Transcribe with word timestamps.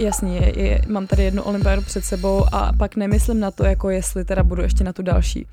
jasný, 0.00 0.36
je, 0.36 0.58
je, 0.58 0.82
mám 0.88 1.06
tady 1.06 1.24
jednu 1.24 1.42
olympiádu 1.42 1.82
před 1.82 2.04
sebou 2.04 2.44
a 2.52 2.72
pak 2.72 2.96
nemyslím 2.96 3.40
na 3.40 3.50
to, 3.50 3.64
jako 3.64 3.90
jestli 3.90 4.24
teda 4.24 4.42
budu 4.42 4.62
ještě 4.62 4.84
na 4.84 4.92
tu 4.92 5.02
další. 5.02 5.46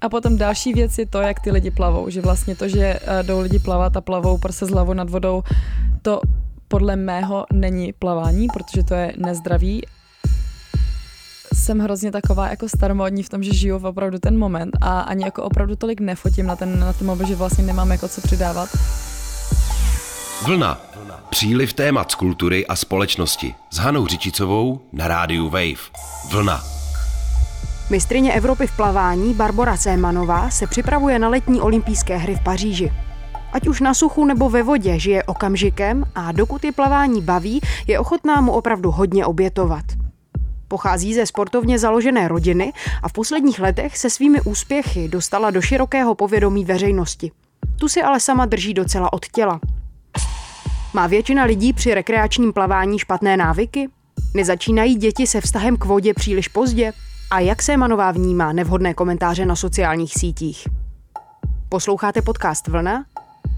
A 0.00 0.08
potom 0.08 0.36
další 0.36 0.72
věc 0.72 0.98
je 0.98 1.06
to, 1.06 1.20
jak 1.20 1.40
ty 1.40 1.50
lidi 1.50 1.70
plavou, 1.70 2.10
že 2.10 2.20
vlastně 2.20 2.56
to, 2.56 2.68
že 2.68 3.00
uh, 3.00 3.26
jdou 3.26 3.40
lidi 3.40 3.58
plavat 3.58 3.96
a 3.96 4.00
plavou 4.00 4.38
prse 4.38 4.66
z 4.66 4.70
hlavou 4.70 4.92
nad 4.92 5.10
vodou, 5.10 5.42
to 6.02 6.20
podle 6.68 6.96
mého 6.96 7.46
není 7.52 7.92
plavání, 7.92 8.46
protože 8.48 8.82
to 8.82 8.94
je 8.94 9.12
nezdravý. 9.16 9.82
Jsem 11.54 11.78
hrozně 11.78 12.12
taková 12.12 12.50
jako 12.50 12.68
staromodní 12.68 13.22
v 13.22 13.28
tom, 13.28 13.42
že 13.42 13.54
žiju 13.54 13.78
v 13.78 13.86
opravdu 13.86 14.18
ten 14.18 14.38
moment 14.38 14.76
a 14.80 15.00
ani 15.00 15.24
jako 15.24 15.42
opravdu 15.42 15.76
tolik 15.76 16.00
nefotím 16.00 16.46
na 16.46 16.56
ten, 16.56 16.80
na 16.80 16.92
ten 16.92 17.06
mobil, 17.06 17.26
že 17.26 17.34
vlastně 17.34 17.64
nemám 17.64 17.90
jako 17.90 18.08
co 18.08 18.20
přidávat. 18.20 18.68
Vlna. 20.46 20.80
Příliv 21.30 21.72
témat 21.72 22.10
z 22.10 22.14
kultury 22.14 22.66
a 22.66 22.76
společnosti. 22.76 23.54
S 23.70 23.76
Hanou 23.76 24.06
Řičicovou 24.06 24.80
na 24.92 25.08
rádiu 25.08 25.48
Wave. 25.48 25.90
Vlna. 26.30 26.62
Mistrině 27.90 28.32
Evropy 28.32 28.66
v 28.66 28.76
plavání 28.76 29.34
Barbara 29.34 29.76
Sémanová 29.76 30.50
se 30.50 30.66
připravuje 30.66 31.18
na 31.18 31.28
letní 31.28 31.60
olympijské 31.60 32.16
hry 32.16 32.34
v 32.34 32.44
Paříži. 32.44 32.92
Ať 33.52 33.68
už 33.68 33.80
na 33.80 33.94
suchu 33.94 34.24
nebo 34.24 34.50
ve 34.50 34.62
vodě 34.62 34.98
žije 34.98 35.22
okamžikem 35.22 36.04
a 36.14 36.32
dokud 36.32 36.64
je 36.64 36.72
plavání 36.72 37.22
baví, 37.22 37.60
je 37.86 37.98
ochotná 37.98 38.40
mu 38.40 38.52
opravdu 38.52 38.90
hodně 38.90 39.26
obětovat. 39.26 39.84
Pochází 40.68 41.14
ze 41.14 41.26
sportovně 41.26 41.78
založené 41.78 42.28
rodiny 42.28 42.72
a 43.02 43.08
v 43.08 43.12
posledních 43.12 43.60
letech 43.60 43.98
se 43.98 44.10
svými 44.10 44.40
úspěchy 44.40 45.08
dostala 45.08 45.50
do 45.50 45.62
širokého 45.62 46.14
povědomí 46.14 46.64
veřejnosti. 46.64 47.30
Tu 47.80 47.88
si 47.88 48.02
ale 48.02 48.20
sama 48.20 48.46
drží 48.46 48.74
docela 48.74 49.12
od 49.12 49.26
těla. 49.26 49.60
Má 50.94 51.06
většina 51.06 51.44
lidí 51.44 51.72
při 51.72 51.94
rekreačním 51.94 52.52
plavání 52.52 52.98
špatné 52.98 53.36
návyky? 53.36 53.88
Nezačínají 54.34 54.94
děti 54.94 55.26
se 55.26 55.40
vztahem 55.40 55.76
k 55.76 55.84
vodě 55.84 56.14
příliš 56.14 56.48
pozdě? 56.48 56.92
A 57.30 57.40
jak 57.40 57.62
se 57.62 57.76
Manová 57.76 58.10
vnímá 58.10 58.52
nevhodné 58.52 58.94
komentáře 58.94 59.46
na 59.46 59.56
sociálních 59.56 60.12
sítích? 60.14 60.68
Posloucháte 61.68 62.22
podcast 62.22 62.68
Vlna? 62.68 63.04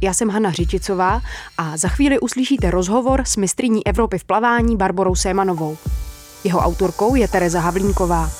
Já 0.01 0.15
jsem 0.15 0.29
Hanna 0.29 0.51
Řičicová 0.51 1.21
a 1.59 1.77
za 1.77 1.89
chvíli 1.89 2.21
uslyšíte 2.21 2.71
rozhovor 2.71 3.23
s 3.27 3.37
mistriní 3.37 3.87
Evropy 3.87 4.19
v 4.19 4.25
plavání 4.25 4.77
Barborou 4.77 5.15
Sémanovou. 5.15 5.77
Jeho 6.45 6.61
autorkou 6.61 7.15
je 7.15 7.29
Tereza 7.29 7.61
Havlínková. 7.61 8.31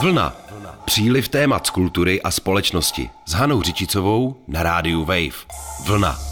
Vlna. 0.00 0.36
Příliv 0.84 1.28
témat 1.28 1.66
z 1.66 1.70
kultury 1.70 2.22
a 2.22 2.30
společnosti. 2.30 3.10
S 3.26 3.32
Hanou 3.32 3.62
Řičicovou 3.62 4.36
na 4.48 4.62
rádiu 4.62 5.04
Wave. 5.04 5.46
Vlna. 5.86 6.31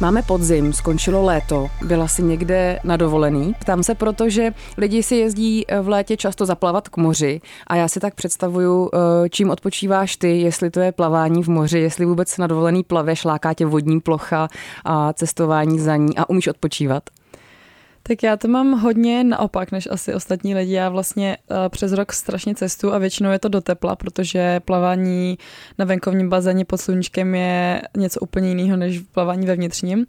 Máme 0.00 0.22
podzim, 0.22 0.72
skončilo 0.72 1.22
léto, 1.22 1.68
byla 1.84 2.08
si 2.08 2.22
někde 2.22 2.78
na 2.84 2.96
dovolený. 2.96 3.54
Ptám 3.60 3.82
se 3.82 3.94
proto, 3.94 4.28
že 4.28 4.52
lidi 4.76 5.02
si 5.02 5.16
jezdí 5.16 5.64
eh, 5.68 5.80
v 5.80 5.88
létě 5.88 6.16
často 6.16 6.46
zaplavat 6.46 6.88
k 6.88 6.96
moři 6.96 7.40
a 7.66 7.76
já 7.76 7.88
si 7.88 8.00
tak 8.00 8.14
představuju, 8.14 8.90
eh, 8.94 9.28
čím 9.28 9.50
odpočíváš 9.50 10.16
ty, 10.16 10.40
jestli 10.40 10.70
to 10.70 10.80
je 10.80 10.92
plavání 10.92 11.42
v 11.42 11.48
moři, 11.48 11.78
jestli 11.78 12.04
vůbec 12.04 12.38
na 12.38 12.46
dovolený 12.46 12.82
plaveš, 12.82 13.24
láká 13.24 13.54
tě 13.54 13.66
vodní 13.66 14.00
plocha 14.00 14.48
a 14.84 15.12
cestování 15.12 15.80
za 15.80 15.96
ní 15.96 16.16
a 16.16 16.28
umíš 16.28 16.46
odpočívat. 16.46 17.02
Tak 18.06 18.22
já 18.22 18.36
to 18.36 18.48
mám 18.48 18.72
hodně 18.72 19.24
naopak 19.24 19.72
než 19.72 19.88
asi 19.90 20.14
ostatní 20.14 20.54
lidi. 20.54 20.72
Já 20.72 20.88
vlastně 20.88 21.36
uh, 21.50 21.56
přes 21.68 21.92
rok 21.92 22.12
strašně 22.12 22.54
cestu 22.54 22.92
a 22.92 22.98
většinou 22.98 23.30
je 23.30 23.38
to 23.38 23.48
do 23.48 23.60
tepla, 23.60 23.96
protože 23.96 24.60
plavání 24.60 25.38
na 25.78 25.84
venkovním 25.84 26.28
bazéně 26.28 26.64
pod 26.64 26.80
sluníčkem 26.80 27.34
je 27.34 27.82
něco 27.96 28.20
úplně 28.20 28.48
jiného 28.48 28.76
než 28.76 28.98
plavání 28.98 29.46
ve 29.46 29.56
vnitřním. 29.56 30.06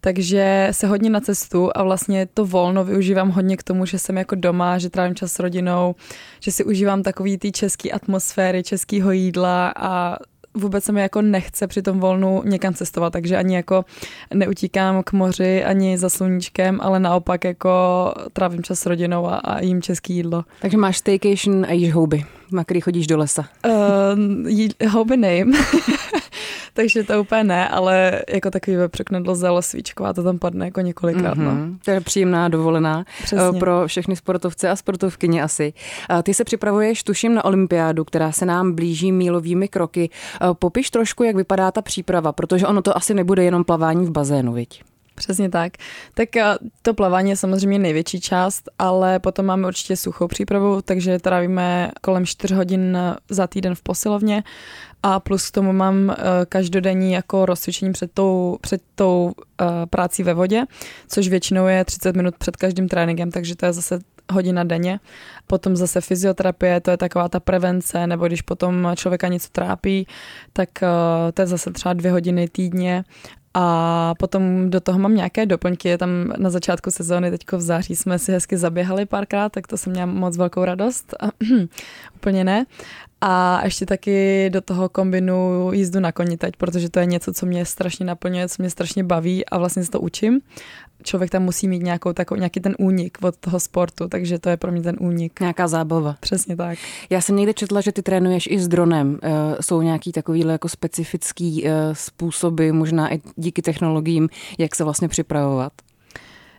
Takže 0.00 0.68
se 0.70 0.86
hodně 0.86 1.10
na 1.10 1.20
cestu 1.20 1.70
a 1.74 1.82
vlastně 1.82 2.28
to 2.34 2.46
volno 2.46 2.84
využívám 2.84 3.30
hodně 3.30 3.56
k 3.56 3.62
tomu, 3.62 3.86
že 3.86 3.98
jsem 3.98 4.16
jako 4.16 4.34
doma, 4.34 4.78
že 4.78 4.90
trávím 4.90 5.14
čas 5.14 5.32
s 5.32 5.38
rodinou, 5.38 5.94
že 6.40 6.52
si 6.52 6.64
užívám 6.64 7.02
takový 7.02 7.38
ty 7.38 7.52
český 7.52 7.92
atmosféry, 7.92 8.62
českého 8.62 9.12
jídla 9.12 9.72
a 9.76 10.16
vůbec 10.54 10.84
se 10.84 10.92
mi 10.92 11.00
jako 11.00 11.22
nechce 11.22 11.66
při 11.66 11.82
tom 11.82 12.00
volnu 12.00 12.42
někam 12.44 12.74
cestovat, 12.74 13.12
takže 13.12 13.36
ani 13.36 13.56
jako 13.56 13.84
neutíkám 14.34 15.02
k 15.02 15.12
moři, 15.12 15.64
ani 15.64 15.98
za 15.98 16.08
sluníčkem, 16.08 16.80
ale 16.82 17.00
naopak 17.00 17.44
jako 17.44 17.70
trávím 18.32 18.62
čas 18.62 18.80
s 18.80 18.86
rodinou 18.86 19.26
a, 19.26 19.36
a 19.36 19.60
jím 19.60 19.82
český 19.82 20.14
jídlo. 20.14 20.44
Takže 20.60 20.76
máš 20.76 20.98
staycation 20.98 21.64
a 21.68 21.72
jíš 21.72 21.92
houby, 21.92 22.24
na 22.52 22.64
který 22.64 22.80
chodíš 22.80 23.06
do 23.06 23.18
lesa. 23.18 23.44
Uh, 23.66 24.48
jí, 24.48 24.68
houby 24.90 25.16
nejím. 25.16 25.54
takže 26.74 27.04
to 27.04 27.20
úplně 27.20 27.44
ne, 27.44 27.68
ale 27.68 28.22
jako 28.28 28.50
takový 28.50 28.76
překnedlo 28.88 29.34
zelo 29.34 29.62
svíčko 29.62 30.04
a 30.04 30.12
to 30.12 30.22
tam 30.22 30.38
padne 30.38 30.64
jako 30.64 30.80
několikrát. 30.80 31.38
Mm-hmm. 31.38 31.68
No. 31.70 31.78
To 31.84 31.90
je 31.90 32.00
příjemná 32.00 32.48
dovolená 32.48 33.04
Přesně. 33.22 33.58
pro 33.58 33.86
všechny 33.86 34.16
sportovce 34.16 34.70
a 34.70 34.76
sportovkyně 34.76 35.42
asi. 35.42 35.72
Ty 36.22 36.34
se 36.34 36.44
připravuješ, 36.44 37.02
tuším, 37.02 37.34
na 37.34 37.44
olympiádu, 37.44 38.04
která 38.04 38.32
se 38.32 38.46
nám 38.46 38.72
blíží 38.72 39.12
mílovými 39.12 39.68
kroky. 39.68 40.10
Popiš 40.52 40.90
trošku, 40.90 41.24
jak 41.24 41.36
vypadá 41.36 41.70
ta 41.70 41.82
příprava, 41.82 42.32
protože 42.32 42.66
ono 42.66 42.82
to 42.82 42.96
asi 42.96 43.14
nebude 43.14 43.44
jenom 43.44 43.64
plavání 43.64 44.06
v 44.06 44.10
bazénu, 44.10 44.52
viď? 44.52 44.82
Přesně 45.16 45.50
tak. 45.50 45.72
Tak 46.14 46.28
to 46.82 46.94
plavání 46.94 47.30
je 47.30 47.36
samozřejmě 47.36 47.78
největší 47.78 48.20
část, 48.20 48.68
ale 48.78 49.18
potom 49.18 49.46
máme 49.46 49.68
určitě 49.68 49.96
suchou 49.96 50.28
přípravu, 50.28 50.82
takže 50.82 51.18
trávíme 51.18 51.90
kolem 52.00 52.26
4 52.26 52.54
hodin 52.54 52.98
za 53.30 53.46
týden 53.46 53.74
v 53.74 53.82
posilovně 53.82 54.42
a 55.06 55.20
plus 55.20 55.50
k 55.50 55.54
tomu 55.54 55.72
mám 55.72 56.08
uh, 56.08 56.14
každodenní 56.48 57.12
jako 57.12 57.46
rozcvičení 57.46 57.92
před 57.92 58.12
tou, 58.12 58.58
před 58.60 58.82
tou 58.94 59.32
uh, 59.60 59.66
prácí 59.90 60.22
ve 60.22 60.34
vodě, 60.34 60.64
což 61.08 61.28
většinou 61.28 61.66
je 61.66 61.84
30 61.84 62.16
minut 62.16 62.34
před 62.38 62.56
každým 62.56 62.88
tréninkem, 62.88 63.30
takže 63.30 63.56
to 63.56 63.66
je 63.66 63.72
zase 63.72 63.98
hodina 64.32 64.64
denně. 64.64 65.00
Potom 65.46 65.76
zase 65.76 66.00
fyzioterapie, 66.00 66.80
to 66.80 66.90
je 66.90 66.96
taková 66.96 67.28
ta 67.28 67.40
prevence, 67.40 68.06
nebo 68.06 68.26
když 68.26 68.42
potom 68.42 68.92
člověka 68.96 69.28
něco 69.28 69.48
trápí, 69.52 70.06
tak 70.52 70.68
uh, 70.82 70.88
to 71.32 71.42
je 71.42 71.46
zase 71.46 71.70
třeba 71.70 71.92
dvě 71.92 72.12
hodiny 72.12 72.48
týdně 72.48 73.04
a 73.54 74.14
potom 74.18 74.70
do 74.70 74.80
toho 74.80 74.98
mám 74.98 75.14
nějaké 75.14 75.46
doplňky, 75.46 75.98
tam 75.98 76.32
na 76.36 76.50
začátku 76.50 76.90
sezóny, 76.90 77.30
teďko 77.30 77.58
v 77.58 77.60
září 77.60 77.96
jsme 77.96 78.18
si 78.18 78.32
hezky 78.32 78.56
zaběhali 78.56 79.06
párkrát, 79.06 79.48
tak 79.48 79.66
to 79.66 79.76
jsem 79.76 79.92
měla 79.92 80.06
moc 80.06 80.36
velkou 80.36 80.64
radost. 80.64 81.14
Úplně 82.16 82.44
ne. 82.44 82.66
A 83.26 83.60
ještě 83.64 83.86
taky 83.86 84.50
do 84.52 84.60
toho 84.60 84.88
kombinu 84.88 85.70
jízdu 85.72 86.00
na 86.00 86.12
koni 86.12 86.36
teď, 86.36 86.56
protože 86.56 86.88
to 86.88 87.00
je 87.00 87.06
něco, 87.06 87.32
co 87.32 87.46
mě 87.46 87.64
strašně 87.64 88.06
naplňuje, 88.06 88.48
co 88.48 88.62
mě 88.62 88.70
strašně 88.70 89.04
baví 89.04 89.46
a 89.46 89.58
vlastně 89.58 89.84
se 89.84 89.90
to 89.90 90.00
učím. 90.00 90.40
Člověk 91.02 91.30
tam 91.30 91.42
musí 91.42 91.68
mít 91.68 91.82
nějakou, 91.82 92.12
takovou, 92.12 92.38
nějaký 92.38 92.60
ten 92.60 92.74
únik 92.78 93.18
od 93.22 93.36
toho 93.36 93.60
sportu, 93.60 94.08
takže 94.08 94.38
to 94.38 94.48
je 94.48 94.56
pro 94.56 94.72
mě 94.72 94.82
ten 94.82 94.96
únik. 95.00 95.40
Nějaká 95.40 95.68
zábava. 95.68 96.16
Přesně 96.20 96.56
tak. 96.56 96.78
Já 97.10 97.20
jsem 97.20 97.36
někde 97.36 97.54
četla, 97.54 97.80
že 97.80 97.92
ty 97.92 98.02
trénuješ 98.02 98.48
i 98.50 98.58
s 98.58 98.68
dronem. 98.68 99.18
E, 99.22 99.30
jsou 99.60 99.82
nějaký 99.82 100.12
takovýhle 100.12 100.52
jako 100.52 100.68
specifický 100.68 101.66
e, 101.66 101.70
způsoby, 101.92 102.70
možná 102.70 103.14
i 103.14 103.20
díky 103.36 103.62
technologiím, 103.62 104.28
jak 104.58 104.74
se 104.74 104.84
vlastně 104.84 105.08
připravovat? 105.08 105.72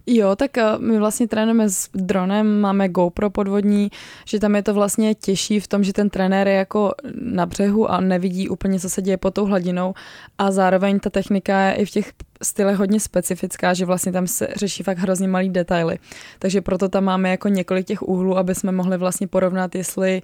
Jo, 0.07 0.35
tak 0.35 0.57
eh, 0.57 0.63
my 0.77 0.99
vlastně 0.99 1.27
trénujeme 1.27 1.69
s 1.69 1.89
dronem, 1.93 2.61
máme 2.61 2.89
GoPro 2.89 3.29
podvodní, 3.29 3.89
že 4.25 4.39
tam 4.39 4.55
je 4.55 4.63
to 4.63 4.73
vlastně 4.73 5.15
těžší 5.15 5.59
v 5.59 5.67
tom, 5.67 5.83
že 5.83 5.93
ten 5.93 6.09
trenér 6.09 6.47
je 6.47 6.53
jako 6.53 6.93
na 7.21 7.45
břehu 7.45 7.91
a 7.91 8.01
nevidí 8.01 8.49
úplně, 8.49 8.79
co 8.79 8.89
se 8.89 9.01
děje 9.01 9.17
pod 9.17 9.33
tou 9.33 9.45
hladinou. 9.45 9.93
A 10.37 10.51
zároveň 10.51 10.99
ta 10.99 11.09
technika 11.09 11.61
je 11.61 11.73
i 11.73 11.85
v 11.85 11.91
těch 11.91 12.13
stylech 12.43 12.77
hodně 12.77 12.99
specifická, 12.99 13.73
že 13.73 13.85
vlastně 13.85 14.11
tam 14.11 14.27
se 14.27 14.47
řeší 14.55 14.83
fakt 14.83 14.97
hrozně 14.97 15.27
malý 15.27 15.49
detaily. 15.49 15.99
Takže 16.39 16.61
proto 16.61 16.89
tam 16.89 17.03
máme 17.03 17.29
jako 17.29 17.47
několik 17.47 17.87
těch 17.87 18.01
úhlů, 18.01 18.37
aby 18.37 18.55
jsme 18.55 18.71
mohli 18.71 18.97
vlastně 18.97 19.27
porovnat, 19.27 19.75
jestli 19.75 20.21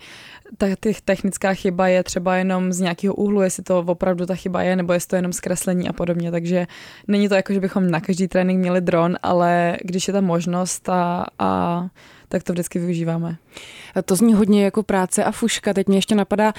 ta 0.57 0.67
technická 1.05 1.53
chyba 1.53 1.87
je 1.87 2.03
třeba 2.03 2.35
jenom 2.35 2.73
z 2.73 2.79
nějakého 2.79 3.13
úhlu, 3.15 3.41
jestli 3.41 3.63
to 3.63 3.79
opravdu 3.79 4.25
ta 4.25 4.35
chyba 4.35 4.61
je, 4.61 4.75
nebo 4.75 4.93
jestli 4.93 5.07
to 5.07 5.15
jenom 5.15 5.33
zkreslení 5.33 5.89
a 5.89 5.93
podobně. 5.93 6.31
Takže 6.31 6.67
není 7.07 7.29
to 7.29 7.35
jako, 7.35 7.53
že 7.53 7.59
bychom 7.59 7.91
na 7.91 8.01
každý 8.01 8.27
trénink 8.27 8.59
měli 8.59 8.81
dron, 8.81 9.17
ale 9.23 9.77
když 9.83 10.07
je 10.07 10.13
ta 10.13 10.21
možnost 10.21 10.89
a, 10.89 11.25
a 11.39 11.87
tak 12.27 12.43
to 12.43 12.53
vždycky 12.53 12.79
využíváme. 12.79 13.37
To 14.05 14.15
zní 14.15 14.33
hodně 14.33 14.63
jako 14.63 14.83
práce 14.83 15.23
a 15.23 15.31
fuška. 15.31 15.73
Teď 15.73 15.87
mě 15.87 15.97
ještě 15.97 16.15
napadá, 16.15 16.53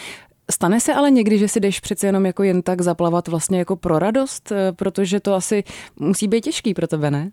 Stane 0.50 0.81
se 0.81 0.94
ale 0.94 1.11
někdy, 1.11 1.39
že 1.39 1.49
si 1.49 1.61
jdeš 1.61 1.81
přece 1.81 2.06
jenom 2.06 2.27
jako 2.27 2.43
jen 2.43 2.62
tak 2.62 2.81
zaplavat 2.81 3.29
vlastně 3.29 3.59
jako 3.59 3.77
pro 3.77 3.99
radost, 3.99 4.53
eh, 4.53 4.73
protože 4.73 5.21
to 5.21 5.35
asi 5.35 5.65
musí 5.97 6.29
být 6.29 6.41
těžký 6.41 6.75
pro 6.75 6.87
tebe, 6.87 7.11
ne? 7.11 7.31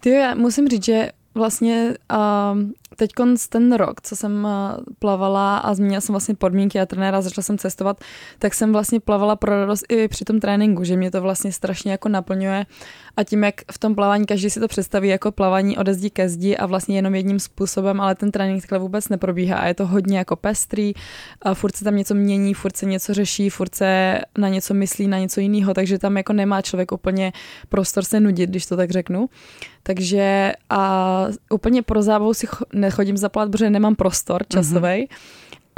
Ty, 0.00 0.10
já 0.10 0.34
musím 0.34 0.68
říct, 0.68 0.84
že 0.84 1.10
vlastně 1.34 1.94
uh, 2.12 2.58
teď 2.98 3.10
ten 3.48 3.72
rok, 3.72 4.00
co 4.00 4.16
jsem 4.16 4.46
eh, 4.46 4.76
plavala 4.98 5.58
a 5.58 5.74
změnila 5.74 6.00
jsem 6.00 6.12
vlastně 6.12 6.34
podmínky 6.34 6.80
a 6.80 6.86
trenéra, 6.86 7.20
začala 7.20 7.42
jsem 7.42 7.58
cestovat, 7.58 8.00
tak 8.38 8.54
jsem 8.54 8.72
vlastně 8.72 9.00
plavala 9.00 9.36
pro 9.36 9.60
radost 9.60 9.84
i 9.88 10.08
při 10.08 10.24
tom 10.24 10.40
tréninku, 10.40 10.84
že 10.84 10.96
mě 10.96 11.10
to 11.10 11.22
vlastně 11.22 11.52
strašně 11.52 11.92
jako 11.92 12.08
naplňuje 12.08 12.66
a 13.16 13.24
tím, 13.24 13.44
jak 13.44 13.54
v 13.72 13.78
tom 13.78 13.94
plavání 13.94 14.26
každý 14.26 14.50
si 14.50 14.60
to 14.60 14.68
představí 14.68 15.08
jako 15.08 15.32
plavání 15.32 15.78
ode 15.78 15.94
zdi 15.94 16.10
ke 16.10 16.28
zdi 16.28 16.56
a 16.56 16.66
vlastně 16.66 16.96
jenom 16.96 17.14
jedním 17.14 17.40
způsobem, 17.40 18.00
ale 18.00 18.14
ten 18.14 18.30
trénink 18.30 18.62
takhle 18.62 18.78
vůbec 18.78 19.08
neprobíhá 19.08 19.58
a 19.58 19.66
je 19.66 19.74
to 19.74 19.86
hodně 19.86 20.18
jako 20.18 20.36
pestrý, 20.36 20.92
a 21.42 21.54
furt 21.54 21.76
se 21.76 21.84
tam 21.84 21.96
něco 21.96 22.14
mění, 22.14 22.54
furt 22.54 22.76
se 22.76 22.86
něco 22.86 23.14
řeší, 23.14 23.50
furt 23.50 23.74
se 23.74 24.20
na 24.38 24.48
něco 24.48 24.74
myslí, 24.74 25.08
na 25.08 25.18
něco 25.18 25.40
jiného, 25.40 25.74
takže 25.74 25.98
tam 25.98 26.16
jako 26.16 26.32
nemá 26.32 26.62
člověk 26.62 26.92
úplně 26.92 27.32
prostor 27.68 28.04
se 28.04 28.20
nudit, 28.20 28.50
když 28.50 28.66
to 28.66 28.76
tak 28.76 28.90
řeknu. 28.90 29.28
Takže 29.82 30.52
a 30.70 31.26
úplně 31.50 31.82
pro 31.82 32.02
zábavu 32.02 32.34
si 32.34 32.46
nechodím 32.72 33.16
zaplavat, 33.16 33.50
protože 33.50 33.70
nemám 33.70 33.96
prostor 33.96 34.42
časový. 34.48 34.80
Mm-hmm 34.80 35.08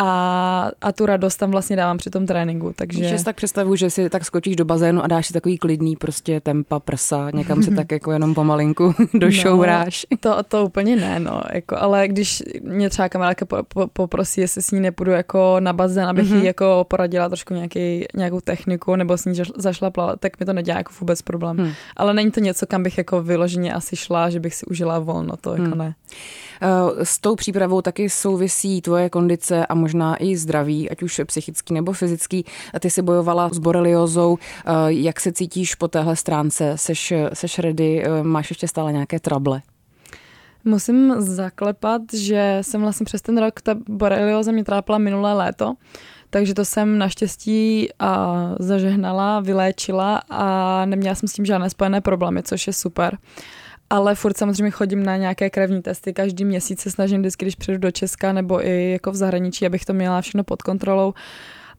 a, 0.03 0.71
a 0.81 0.93
tu 0.93 1.07
radost 1.07 1.37
tam 1.37 1.51
vlastně 1.51 1.77
dávám 1.77 1.99
při 1.99 2.11
tom 2.11 2.27
tréninku. 2.27 2.73
Takže... 2.77 3.09
Že 3.09 3.19
si 3.19 3.25
tak 3.25 3.37
představu, 3.37 3.77
že 3.77 3.91
si 3.91 4.11
tak 4.11 4.25
skočíš 4.25 4.57
do 4.57 4.65
bazénu 4.65 5.05
a 5.05 5.07
dáš 5.07 5.27
si 5.27 5.33
takový 5.33 5.59
klidný 5.59 5.97
prostě 5.97 6.41
tempa 6.41 6.81
prsa, 6.81 7.31
někam 7.31 7.63
se 7.63 7.71
tak 7.77 7.93
jako 7.93 8.13
jenom 8.13 8.35
pomalinku 8.35 8.95
došouráš. 9.15 10.07
No, 10.11 10.17
to, 10.21 10.43
to 10.43 10.65
úplně 10.65 10.97
ne, 10.97 11.21
no, 11.21 11.43
jako, 11.53 11.77
ale 11.79 12.09
když 12.09 12.43
mě 12.63 12.91
třeba 12.91 13.09
kamarádka 13.09 13.47
po, 13.47 13.57
po, 13.69 13.87
poprosí, 13.87 14.41
jestli 14.41 14.63
s 14.63 14.71
ní 14.71 14.81
nepůjdu 14.81 15.11
jako 15.11 15.57
na 15.61 15.73
bazén, 15.73 16.05
abych 16.05 16.33
mm-hmm. 16.33 16.39
jí 16.39 16.45
jako 16.45 16.87
poradila 16.89 17.29
trošku 17.29 17.55
nějaký, 17.55 18.05
nějakou 18.17 18.41
techniku 18.41 18.97
nebo 18.97 19.19
s 19.19 19.25
ní 19.25 19.35
zašla 19.57 19.91
plavat, 19.91 20.21
tak 20.21 20.41
mi 20.41 20.47
to 20.47 20.53
nedělá 20.53 20.79
jako 20.79 20.93
vůbec 21.01 21.23
problém. 21.23 21.57
Hmm. 21.57 21.73
Ale 21.97 22.15
není 22.15 22.31
to 22.31 22.41
něco, 22.41 22.67
kam 22.67 22.83
bych 22.83 22.99
jako 22.99 23.23
vyloženě 23.23 23.75
asi 23.75 23.97
šla, 23.97 24.31
že 24.31 24.41
bych 24.41 24.55
si 24.55 24.67
užila 24.67 24.99
volno, 24.99 25.37
to 25.37 25.51
jako 25.51 25.63
hmm. 25.63 25.79
ne. 25.79 25.95
Eh, 26.63 27.05
s 27.05 27.19
tou 27.19 27.37
přípravou 27.37 27.83
taky 27.83 28.11
souvisí 28.11 28.81
tvoje 28.81 29.11
kondice 29.11 29.67
a 29.67 29.75
možná 29.75 29.90
i 30.19 30.37
zdraví, 30.37 30.91
ať 30.91 31.03
už 31.03 31.21
psychický 31.27 31.75
nebo 31.75 31.93
fyzický. 31.93 32.45
Ty 32.81 32.91
jsi 32.91 33.03
bojovala 33.03 33.49
s 33.49 33.59
boreliozou. 33.59 34.39
Eh, 34.41 34.73
jak 34.89 35.21
se 35.21 35.33
cítíš 35.33 35.75
po 35.75 35.89
téhle 35.89 36.17
stránce? 36.17 36.73
Seš, 36.77 37.13
seš 37.33 37.59
ready? 37.59 38.05
Eh, 38.05 38.23
máš 38.23 38.51
ještě 38.51 38.69
stále 38.69 38.93
nějaké 38.93 39.21
trable? 39.21 39.61
Musím 40.65 41.15
zaklepat, 41.19 42.03
že 42.13 42.59
jsem 42.63 42.81
vlastně 42.81 43.05
přes 43.05 43.23
ten 43.23 43.39
rok, 43.39 43.61
ta 43.61 43.75
borelioza 43.89 44.53
mě 44.53 44.65
trápila 44.65 44.99
minulé 44.99 45.35
léto, 45.35 45.75
takže 46.31 46.55
to 46.55 46.65
jsem 46.65 46.99
naštěstí 46.99 47.89
a 47.99 48.37
zažehnala, 48.59 49.41
vyléčila 49.41 50.23
a 50.31 50.85
neměla 50.85 51.15
jsem 51.15 51.29
s 51.29 51.33
tím 51.33 51.45
žádné 51.45 51.71
spojené 51.71 52.01
problémy, 52.01 52.43
což 52.43 52.67
je 52.67 52.73
super 52.73 53.19
ale 53.91 54.15
furt 54.15 54.37
samozřejmě 54.37 54.71
chodím 54.71 55.03
na 55.03 55.17
nějaké 55.17 55.51
krevní 55.51 55.83
testy, 55.83 56.13
každý 56.13 56.45
měsíc 56.45 56.81
se 56.81 56.91
snažím 56.91 57.21
vždycky, 57.21 57.45
když 57.45 57.55
přijdu 57.55 57.79
do 57.79 57.91
Česka 57.91 58.33
nebo 58.33 58.67
i 58.67 58.91
jako 58.91 59.11
v 59.11 59.15
zahraničí, 59.15 59.67
abych 59.67 59.85
to 59.85 59.93
měla 59.93 60.21
všechno 60.21 60.45
pod 60.45 60.63
kontrolou. 60.63 61.15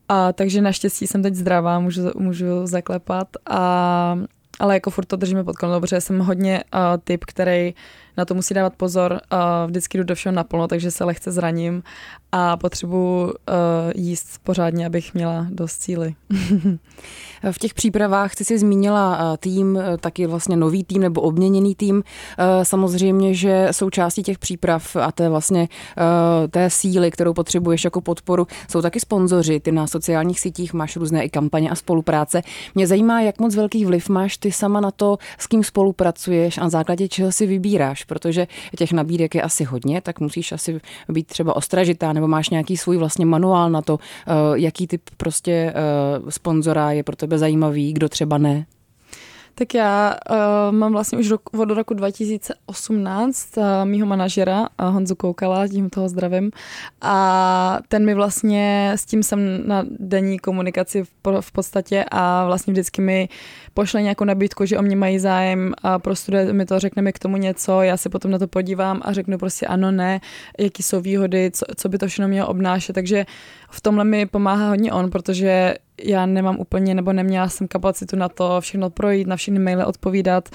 A, 0.10 0.34
takže 0.34 0.62
naštěstí 0.62 1.08
jsem 1.08 1.24
teď 1.24 1.36
zdravá, 1.36 1.80
můžu, 1.80 2.12
můžu 2.18 2.68
zaklepat, 2.68 3.28
a, 3.50 4.20
ale 4.60 4.74
jako 4.74 4.90
furt 4.90 5.06
to 5.06 5.16
držíme 5.16 5.44
pod 5.44 5.56
kontrolou, 5.56 5.82
protože 5.82 6.02
jsem 6.02 6.20
hodně 6.20 6.64
uh, 6.74 6.80
typ, 7.04 7.26
který 7.26 7.74
na 8.22 8.26
to 8.26 8.34
musí 8.34 8.54
dávat 8.54 8.74
pozor, 8.78 9.12
uh, 9.34 9.40
vždycky 9.68 9.98
jdu 9.98 10.04
do 10.04 10.16
všeho 10.16 10.36
naplno, 10.36 10.68
takže 10.68 10.92
se 10.92 11.04
lehce 11.04 11.32
zraním 11.32 11.84
a 12.32 12.58
potřebuji 12.58 13.24
uh, 13.24 13.32
jíst 13.96 14.40
pořádně, 14.44 14.86
abych 14.86 15.14
měla 15.14 15.48
dost 15.50 15.82
síly. 15.82 16.16
v 17.52 17.60
těch 17.60 17.74
přípravách 17.74 18.34
jsi 18.34 18.46
si 18.46 18.58
zmínila 18.58 19.38
tým, 19.38 19.80
taky 20.00 20.28
vlastně 20.28 20.56
nový 20.56 20.84
tým 20.84 21.02
nebo 21.02 21.22
obměněný 21.22 21.76
tým. 21.76 22.04
Samozřejmě, 22.64 23.34
že 23.34 23.68
součástí 23.72 24.24
těch 24.24 24.40
příprav 24.40 24.96
a 24.96 25.12
té 25.12 25.30
vlastně 25.30 25.68
té 26.50 26.70
síly, 26.70 27.12
kterou 27.12 27.34
potřebuješ 27.34 27.84
jako 27.84 28.02
podporu, 28.02 28.48
jsou 28.72 28.82
taky 28.82 29.00
sponzoři. 29.00 29.60
Ty 29.60 29.72
na 29.72 29.88
sociálních 29.88 30.40
sítích 30.40 30.74
máš 30.74 30.96
různé 30.96 31.24
i 31.24 31.30
kampaně 31.30 31.70
a 31.70 31.76
spolupráce. 31.76 32.42
Mě 32.76 32.88
zajímá, 32.88 33.22
jak 33.22 33.40
moc 33.40 33.56
velký 33.56 33.86
vliv 33.86 34.10
máš 34.10 34.38
ty 34.38 34.52
sama 34.52 34.82
na 34.82 34.92
to, 34.92 35.18
s 35.38 35.48
kým 35.48 35.64
spolupracuješ 35.64 36.58
a 36.58 36.62
na 36.62 36.70
základě 36.70 37.08
čeho 37.08 37.32
si 37.32 37.48
vybíráš, 37.48 38.04
protože 38.12 38.48
těch 38.78 38.92
nabídek 38.92 39.36
je 39.36 39.42
asi 39.42 39.64
hodně, 39.64 40.02
tak 40.02 40.20
musíš 40.20 40.52
asi 40.52 40.82
být 41.10 41.28
třeba 41.28 41.56
ostražitá 41.56 42.14
nebo 42.14 42.28
máš 42.28 42.50
nějaký 42.50 42.78
svůj 42.78 42.98
vlastně 42.98 43.26
manuál 43.26 43.70
na 43.70 43.82
to, 43.82 44.00
eh, 44.00 44.32
jaký 44.54 44.88
typ 44.88 45.02
prostě 45.18 45.52
eh, 45.52 46.32
sponzora 46.32 46.92
je 46.92 47.04
pro 47.04 47.16
tebe 47.16 47.38
zajímavý, 47.38 47.94
kdo 47.94 48.10
třeba 48.10 48.38
ne. 48.38 48.66
Tak 49.62 49.74
já 49.74 50.16
uh, 50.30 50.76
mám 50.76 50.92
vlastně 50.92 51.18
už 51.18 51.30
rok, 51.30 51.42
od 51.60 51.70
roku 51.72 51.94
2018 51.94 53.58
uh, 53.58 53.64
mýho 53.84 54.08
manažera 54.08 54.60
uh, 54.60 54.68
Honzu 54.94 55.16
Koukala, 55.16 55.68
tím 55.68 55.90
toho 55.90 56.10
zdravím. 56.10 56.52
A 57.02 57.80
ten 57.88 58.06
mi 58.06 58.14
vlastně, 58.14 58.92
s 58.96 59.06
tím 59.06 59.24
jsem 59.24 59.68
na 59.68 59.86
denní 59.90 60.40
komunikaci 60.40 61.04
v, 61.04 61.42
v 61.42 61.52
podstatě 61.52 62.06
a 62.12 62.46
vlastně 62.46 62.74
vždycky 62.74 63.02
mi 63.02 63.30
pošle 63.74 64.02
nějakou 64.02 64.24
nabídku, 64.24 64.66
že 64.66 64.78
o 64.78 64.82
mě 64.82 64.96
mají 64.96 65.20
zájem 65.20 65.74
a 65.84 66.00
prostuduje 66.00 66.54
mi 66.54 66.66
to, 66.66 66.80
řekne 66.80 67.02
mi 67.02 67.14
k 67.14 67.20
tomu 67.20 67.38
něco, 67.38 67.82
já 67.82 67.98
se 67.98 68.10
potom 68.10 68.32
na 68.32 68.40
to 68.40 68.48
podívám 68.48 69.02
a 69.04 69.14
řeknu 69.14 69.38
prostě 69.38 69.66
ano, 69.66 69.92
ne, 69.92 70.22
jaký 70.60 70.84
jsou 70.84 71.02
výhody, 71.02 71.52
co, 71.54 71.66
co 71.76 71.90
by 71.90 71.98
to 71.98 72.08
všechno 72.08 72.28
mělo 72.28 72.48
obnášet. 72.48 72.94
Takže 72.94 73.26
v 73.70 73.82
tomhle 73.82 74.04
mi 74.04 74.26
pomáhá 74.26 74.70
hodně 74.70 74.94
on, 74.94 75.10
protože 75.10 75.76
já 76.04 76.26
nemám 76.26 76.60
úplně, 76.60 76.96
nebo 76.96 77.14
neměla 77.14 77.50
jsem 77.50 77.68
kapacitu 77.68 78.16
na 78.16 78.30
to 78.30 78.62
všechno 78.62 78.90
projít, 78.90 79.28
na 79.28 79.36
všechny 79.36 79.60
maily 79.60 79.86
odpovídat. 79.86 80.50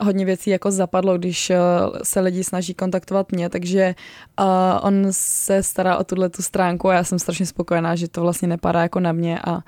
Hodně 0.00 0.24
věcí 0.24 0.50
jako 0.50 0.70
zapadlo, 0.70 1.18
když 1.18 1.50
eh, 1.50 1.58
se 2.02 2.20
lidi 2.20 2.44
snaží 2.44 2.74
kontaktovat 2.74 3.32
mě, 3.32 3.48
takže 3.48 3.94
uh, 4.40 4.46
on 4.82 5.06
se 5.10 5.62
stará 5.62 5.96
o 5.96 6.04
tuhle 6.04 6.28
tu 6.28 6.42
stránku 6.42 6.88
a 6.88 6.94
já 6.94 7.04
jsem 7.04 7.18
strašně 7.18 7.46
spokojená, 7.46 7.96
že 7.96 8.08
to 8.08 8.20
vlastně 8.20 8.48
nepadá 8.48 8.82
jako 8.82 9.00
na 9.00 9.12
mě 9.12 9.38
a 9.44 9.60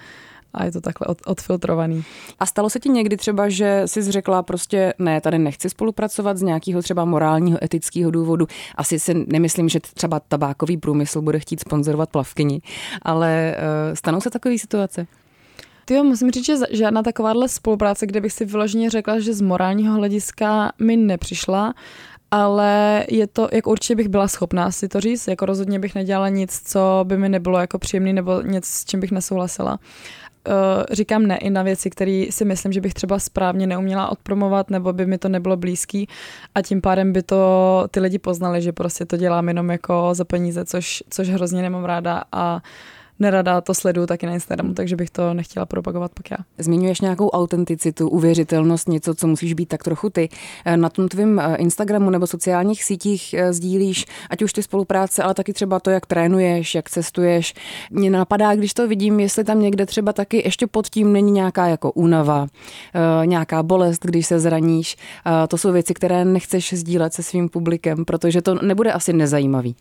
a 0.54 0.64
je 0.64 0.72
to 0.72 0.80
takhle 0.80 1.06
od, 1.06 1.18
odfiltrovaný. 1.26 2.04
A 2.38 2.46
stalo 2.46 2.70
se 2.70 2.80
ti 2.80 2.88
někdy 2.88 3.16
třeba, 3.16 3.48
že 3.48 3.82
jsi 3.86 4.02
řekla 4.02 4.42
prostě 4.42 4.94
ne, 4.98 5.20
tady 5.20 5.38
nechci 5.38 5.70
spolupracovat 5.70 6.36
z 6.36 6.42
nějakého 6.42 6.82
třeba 6.82 7.04
morálního, 7.04 7.58
etického 7.64 8.10
důvodu. 8.10 8.46
Asi 8.76 8.98
si 8.98 9.14
nemyslím, 9.26 9.68
že 9.68 9.80
třeba 9.80 10.20
tabákový 10.20 10.76
průmysl 10.76 11.22
bude 11.22 11.38
chtít 11.38 11.60
sponzorovat 11.60 12.10
plavkyni, 12.10 12.60
ale 13.02 13.56
uh, 13.56 13.94
stanou 13.94 14.20
se 14.20 14.30
takové 14.30 14.58
situace? 14.58 15.06
Ty 15.84 16.02
musím 16.02 16.30
říct, 16.30 16.46
že 16.46 16.56
žádná 16.70 17.02
takováhle 17.02 17.48
spolupráce, 17.48 18.06
kde 18.06 18.20
bych 18.20 18.32
si 18.32 18.44
vyloženě 18.44 18.90
řekla, 18.90 19.18
že 19.18 19.34
z 19.34 19.40
morálního 19.40 19.94
hlediska 19.94 20.72
mi 20.78 20.96
nepřišla, 20.96 21.74
ale 22.30 23.04
je 23.08 23.26
to, 23.26 23.48
jak 23.52 23.66
určitě 23.66 23.96
bych 23.96 24.08
byla 24.08 24.28
schopná 24.28 24.70
si 24.70 24.88
to 24.88 25.00
říct, 25.00 25.28
jako 25.28 25.46
rozhodně 25.46 25.78
bych 25.78 25.94
nedělala 25.94 26.28
nic, 26.28 26.60
co 26.64 27.04
by 27.04 27.18
mi 27.18 27.28
nebylo 27.28 27.58
jako 27.58 27.78
příjemný 27.78 28.12
nebo 28.12 28.42
něco, 28.42 28.70
s 28.70 28.84
čím 28.84 29.00
bych 29.00 29.12
nesouhlasila. 29.12 29.78
Uh, 30.48 30.54
říkám 30.92 31.26
ne 31.26 31.36
i 31.36 31.50
na 31.50 31.62
věci, 31.62 31.90
které 31.90 32.26
si 32.30 32.44
myslím, 32.44 32.72
že 32.72 32.80
bych 32.80 32.94
třeba 32.94 33.18
správně 33.18 33.66
neuměla 33.66 34.12
odpromovat, 34.12 34.70
nebo 34.70 34.92
by 34.92 35.06
mi 35.06 35.18
to 35.18 35.28
nebylo 35.28 35.56
blízký 35.56 36.08
a 36.54 36.62
tím 36.62 36.80
pádem 36.80 37.12
by 37.12 37.22
to 37.22 37.84
ty 37.90 38.00
lidi 38.00 38.18
poznali, 38.18 38.62
že 38.62 38.72
prostě 38.72 39.06
to 39.06 39.16
dělám 39.16 39.48
jenom 39.48 39.70
jako 39.70 40.10
za 40.12 40.24
peníze, 40.24 40.64
což, 40.64 41.02
což 41.10 41.28
hrozně 41.28 41.62
nemám 41.62 41.84
ráda 41.84 42.24
a 42.32 42.60
nerada 43.18 43.60
to 43.60 43.74
sleduju 43.74 44.06
taky 44.06 44.26
na 44.26 44.32
Instagramu, 44.32 44.74
takže 44.74 44.96
bych 44.96 45.10
to 45.10 45.34
nechtěla 45.34 45.66
propagovat 45.66 46.12
pak 46.14 46.30
já. 46.30 46.36
Zmiňuješ 46.58 47.00
nějakou 47.00 47.28
autenticitu, 47.28 48.08
uvěřitelnost, 48.08 48.88
něco, 48.88 49.14
co 49.14 49.26
musíš 49.26 49.54
být 49.54 49.66
tak 49.66 49.84
trochu 49.84 50.10
ty. 50.10 50.28
Eh, 50.64 50.76
na 50.76 50.88
tom 50.88 51.08
tvém 51.08 51.40
eh, 51.40 51.56
Instagramu 51.56 52.10
nebo 52.10 52.26
sociálních 52.26 52.84
sítích 52.84 53.34
eh, 53.34 53.52
sdílíš, 53.52 54.06
ať 54.30 54.42
už 54.42 54.52
ty 54.52 54.62
spolupráce, 54.62 55.22
ale 55.22 55.34
taky 55.34 55.52
třeba 55.52 55.80
to, 55.80 55.90
jak 55.90 56.06
trénuješ, 56.06 56.74
jak 56.74 56.90
cestuješ. 56.90 57.54
Mně 57.90 58.10
napadá, 58.10 58.54
když 58.54 58.74
to 58.74 58.88
vidím, 58.88 59.20
jestli 59.20 59.44
tam 59.44 59.60
někde 59.60 59.86
třeba 59.86 60.12
taky 60.12 60.42
ještě 60.44 60.66
pod 60.66 60.88
tím 60.88 61.12
není 61.12 61.32
nějaká 61.32 61.66
jako 61.66 61.92
únava, 61.92 62.46
nějaká 63.24 63.62
bolest, 63.62 64.04
když 64.04 64.26
se 64.26 64.38
zraníš. 64.38 64.96
To 65.48 65.58
jsou 65.58 65.72
věci, 65.72 65.94
které 65.94 66.24
nechceš 66.24 66.72
sdílet 66.72 67.14
se 67.14 67.22
svým 67.22 67.48
publikem, 67.48 68.04
protože 68.04 68.42
to 68.42 68.54
nebude 68.54 68.92
asi 68.92 69.12
nezajímavý. 69.12 69.76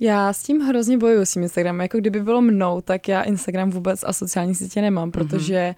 Já 0.00 0.32
s 0.32 0.42
tím 0.42 0.60
hrozně 0.60 0.98
bojuju 0.98 1.24
s 1.24 1.32
tím 1.32 1.42
Instagramem. 1.42 1.80
Jako 1.80 1.98
kdyby 1.98 2.22
bylo 2.22 2.40
mnou, 2.40 2.80
tak 2.80 3.08
já 3.08 3.22
Instagram 3.22 3.70
vůbec 3.70 4.04
a 4.06 4.12
sociální 4.12 4.54
sítě 4.54 4.82
nemám, 4.82 5.04
mhm. 5.04 5.12
protože 5.12 5.74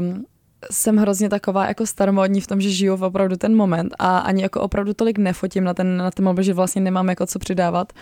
um, 0.00 0.24
jsem 0.70 0.96
hrozně 0.96 1.28
taková 1.28 1.66
jako 1.66 1.86
staromodní 1.86 2.40
v 2.40 2.46
tom, 2.46 2.60
že 2.60 2.70
žiju 2.70 2.96
v 2.96 3.02
opravdu 3.02 3.36
ten 3.36 3.56
moment 3.56 3.94
a 3.98 4.18
ani 4.18 4.42
jako 4.42 4.60
opravdu 4.60 4.94
tolik 4.94 5.18
nefotím 5.18 5.64
na 5.64 5.74
ten, 5.74 5.96
na 5.96 6.10
ten 6.10 6.24
mobil, 6.24 6.44
že 6.44 6.54
vlastně 6.54 6.82
nemám 6.82 7.08
jako 7.08 7.26
co 7.26 7.38
přidávat. 7.38 7.92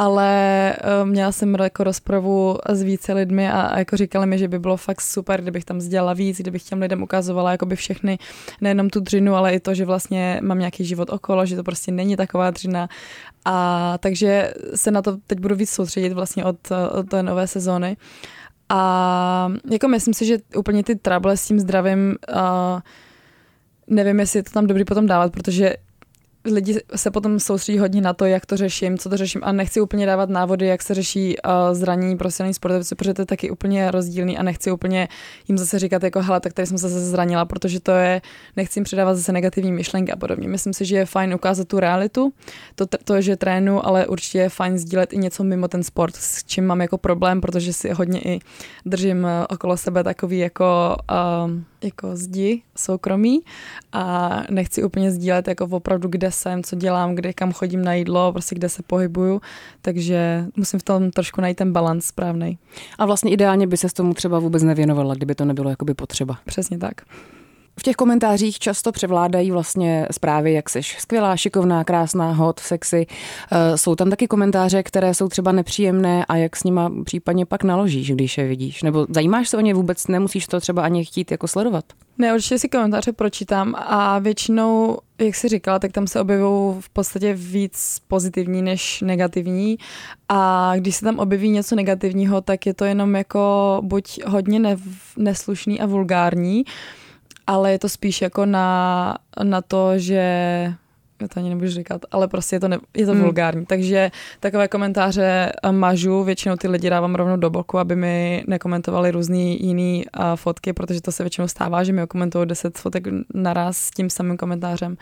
Ale 0.00 0.76
uh, 1.02 1.08
měla 1.08 1.32
jsem 1.32 1.54
jako 1.54 1.84
rozpravu 1.84 2.58
s 2.68 2.82
více 2.82 3.12
lidmi 3.12 3.50
a, 3.50 3.60
a 3.60 3.78
jako 3.78 3.96
říkali 3.96 4.26
mi, 4.26 4.38
že 4.38 4.48
by 4.48 4.58
bylo 4.58 4.76
fakt 4.76 5.00
super, 5.00 5.42
kdybych 5.42 5.64
tam 5.64 5.80
sdělala 5.80 6.12
víc, 6.12 6.38
kdybych 6.38 6.62
těm 6.62 6.80
lidem 6.80 7.02
ukazovala 7.02 7.50
jakoby 7.50 7.76
všechny, 7.76 8.18
nejenom 8.60 8.90
tu 8.90 9.00
dřinu, 9.00 9.34
ale 9.34 9.54
i 9.54 9.60
to, 9.60 9.74
že 9.74 9.84
vlastně 9.84 10.40
mám 10.42 10.58
nějaký 10.58 10.84
život 10.84 11.10
okolo, 11.10 11.46
že 11.46 11.56
to 11.56 11.62
prostě 11.62 11.92
není 11.92 12.16
taková 12.16 12.50
dřina 12.50 12.88
a 13.44 13.98
takže 13.98 14.52
se 14.74 14.90
na 14.90 15.02
to 15.02 15.16
teď 15.26 15.40
budu 15.40 15.54
víc 15.54 15.70
soustředit 15.70 16.12
vlastně 16.12 16.44
od, 16.44 16.56
od 16.92 17.08
té 17.08 17.22
nové 17.22 17.46
sezóny. 17.46 17.96
A 18.68 19.52
jako 19.70 19.88
myslím 19.88 20.14
si, 20.14 20.26
že 20.26 20.38
úplně 20.56 20.84
ty 20.84 20.96
trable 20.96 21.36
s 21.36 21.46
tím 21.46 21.60
zdravím, 21.60 22.16
uh, 22.34 22.80
nevím, 23.86 24.20
jestli 24.20 24.38
je 24.38 24.42
to 24.42 24.50
tam 24.50 24.66
dobrý 24.66 24.84
potom 24.84 25.06
dávat, 25.06 25.32
protože 25.32 25.74
lidi 26.52 26.80
se 26.96 27.10
potom 27.10 27.40
soustředí 27.40 27.78
hodně 27.78 28.00
na 28.00 28.12
to, 28.12 28.24
jak 28.24 28.46
to 28.46 28.56
řeším, 28.56 28.98
co 28.98 29.08
to 29.08 29.16
řeším 29.16 29.40
a 29.44 29.52
nechci 29.52 29.80
úplně 29.80 30.06
dávat 30.06 30.28
návody, 30.28 30.66
jak 30.66 30.82
se 30.82 30.94
řeší 30.94 31.36
uh, 31.38 31.74
zranění 31.74 32.16
profesionální 32.16 32.54
sportovců, 32.54 32.94
protože 32.96 33.14
to 33.14 33.22
je 33.22 33.26
taky 33.26 33.50
úplně 33.50 33.90
rozdílný 33.90 34.38
a 34.38 34.42
nechci 34.42 34.72
úplně 34.72 35.08
jim 35.48 35.58
zase 35.58 35.78
říkat 35.78 36.02
jako 36.02 36.22
hele, 36.22 36.40
tak 36.40 36.52
tady 36.52 36.66
jsem 36.66 36.78
se 36.78 36.88
zase 36.88 37.06
zranila, 37.06 37.44
protože 37.44 37.80
to 37.80 37.90
je, 37.90 38.22
nechci 38.56 38.78
jim 38.78 38.84
předávat 38.84 39.14
zase 39.14 39.32
negativní 39.32 39.72
myšlenky 39.72 40.12
a 40.12 40.16
podobně. 40.16 40.48
Myslím 40.48 40.72
si, 40.72 40.84
že 40.84 40.96
je 40.96 41.06
fajn 41.06 41.34
ukázat 41.34 41.68
tu 41.68 41.80
realitu, 41.80 42.32
to, 42.74 42.86
to 42.86 43.20
že 43.20 43.36
trénu, 43.36 43.86
ale 43.86 44.06
určitě 44.06 44.38
je 44.38 44.48
fajn 44.48 44.78
sdílet 44.78 45.12
i 45.12 45.18
něco 45.18 45.44
mimo 45.44 45.68
ten 45.68 45.82
sport, 45.82 46.16
s 46.16 46.44
čím 46.44 46.66
mám 46.66 46.80
jako 46.80 46.98
problém, 46.98 47.40
protože 47.40 47.72
si 47.72 47.90
hodně 47.90 48.20
i 48.20 48.40
držím 48.86 49.26
eh, 49.26 49.46
okolo 49.46 49.76
sebe 49.76 50.04
takový 50.04 50.38
jako 50.38 50.96
uh, 51.10 51.50
jako 51.82 52.16
zdi 52.16 52.62
soukromí 52.76 53.40
a 53.92 54.36
nechci 54.50 54.84
úplně 54.84 55.10
sdílet 55.10 55.48
jako 55.48 55.64
opravdu, 55.64 56.08
kde 56.08 56.32
jsem, 56.32 56.62
co 56.62 56.76
dělám, 56.76 57.14
kde 57.14 57.32
kam 57.32 57.52
chodím 57.52 57.84
na 57.84 57.94
jídlo, 57.94 58.32
prostě 58.32 58.54
kde 58.54 58.68
se 58.68 58.82
pohybuju, 58.82 59.40
takže 59.82 60.44
musím 60.56 60.80
v 60.80 60.82
tom 60.82 61.10
trošku 61.10 61.40
najít 61.40 61.56
ten 61.56 61.72
balans 61.72 62.06
správný. 62.06 62.58
A 62.98 63.06
vlastně 63.06 63.30
ideálně 63.30 63.66
by 63.66 63.76
se 63.76 63.88
s 63.88 63.92
tomu 63.92 64.14
třeba 64.14 64.38
vůbec 64.38 64.62
nevěnovala, 64.62 65.14
kdyby 65.14 65.34
to 65.34 65.44
nebylo 65.44 65.70
jakoby 65.70 65.94
potřeba. 65.94 66.38
Přesně 66.44 66.78
tak. 66.78 67.00
V 67.78 67.82
těch 67.82 67.96
komentářích 67.96 68.58
často 68.58 68.92
převládají 68.92 69.50
vlastně 69.50 70.06
zprávy, 70.10 70.52
jak 70.52 70.70
jsi 70.70 70.82
skvělá, 70.82 71.36
šikovná, 71.36 71.84
krásná, 71.84 72.32
hot, 72.32 72.60
sexy. 72.60 73.06
Eh, 73.52 73.78
jsou 73.78 73.94
tam 73.94 74.10
taky 74.10 74.26
komentáře, 74.26 74.82
které 74.82 75.14
jsou 75.14 75.28
třeba 75.28 75.52
nepříjemné 75.52 76.24
a 76.24 76.36
jak 76.36 76.56
s 76.56 76.64
nima 76.64 76.92
případně 77.04 77.46
pak 77.46 77.64
naložíš, 77.64 78.10
když 78.10 78.38
je 78.38 78.48
vidíš? 78.48 78.82
Nebo 78.82 79.06
zajímáš 79.10 79.48
se 79.48 79.56
o 79.56 79.60
ně 79.60 79.74
vůbec, 79.74 80.06
nemusíš 80.06 80.46
to 80.46 80.60
třeba 80.60 80.82
ani 80.82 81.04
chtít 81.04 81.30
jako 81.30 81.48
sledovat? 81.48 81.84
Ne, 82.18 82.34
určitě 82.34 82.58
si 82.58 82.68
komentáře 82.68 83.12
pročítám 83.12 83.74
a 83.78 84.18
většinou, 84.18 84.98
jak 85.18 85.34
jsi 85.34 85.48
říkala, 85.48 85.78
tak 85.78 85.92
tam 85.92 86.06
se 86.06 86.20
objevují 86.20 86.76
v 86.80 86.88
podstatě 86.88 87.34
víc 87.34 88.02
pozitivní 88.08 88.62
než 88.62 89.00
negativní 89.00 89.78
a 90.28 90.72
když 90.76 90.96
se 90.96 91.04
tam 91.04 91.18
objeví 91.18 91.50
něco 91.50 91.76
negativního, 91.76 92.40
tak 92.40 92.66
je 92.66 92.74
to 92.74 92.84
jenom 92.84 93.16
jako 93.16 93.80
buď 93.84 94.20
hodně 94.26 94.58
ne- 94.60 94.76
neslušný 95.16 95.80
a 95.80 95.86
vulgární, 95.86 96.64
ale 97.48 97.72
je 97.72 97.78
to 97.78 97.88
spíš 97.88 98.22
jako 98.22 98.46
na, 98.46 99.18
na 99.42 99.62
to, 99.62 99.98
že 99.98 100.22
já 101.20 101.28
to 101.28 101.40
ani 101.40 101.48
nebudu 101.48 101.68
říkat, 101.68 102.02
ale 102.10 102.28
prostě 102.28 102.56
je 102.56 102.60
to, 102.60 102.68
ne, 102.68 102.78
je 102.96 103.06
to 103.06 103.12
hmm. 103.12 103.22
vulgární. 103.22 103.66
Takže 103.66 104.10
takové 104.40 104.68
komentáře 104.68 105.52
mažu, 105.70 106.24
většinou 106.24 106.56
ty 106.56 106.68
lidi 106.68 106.90
dávám 106.90 107.14
rovnou 107.14 107.36
do 107.36 107.50
boku, 107.50 107.78
aby 107.78 107.96
mi 107.96 108.44
nekomentovali 108.46 109.10
různý 109.10 109.66
jiný 109.66 110.04
uh, 110.06 110.24
fotky, 110.34 110.72
protože 110.72 111.00
to 111.00 111.12
se 111.12 111.22
většinou 111.22 111.48
stává, 111.48 111.84
že 111.84 111.92
mi 111.92 112.06
komentují 112.06 112.46
10 112.46 112.78
fotek 112.78 113.04
naraz 113.34 113.76
s 113.76 113.90
tím 113.90 114.10
samým 114.10 114.36
komentářem. 114.36 114.96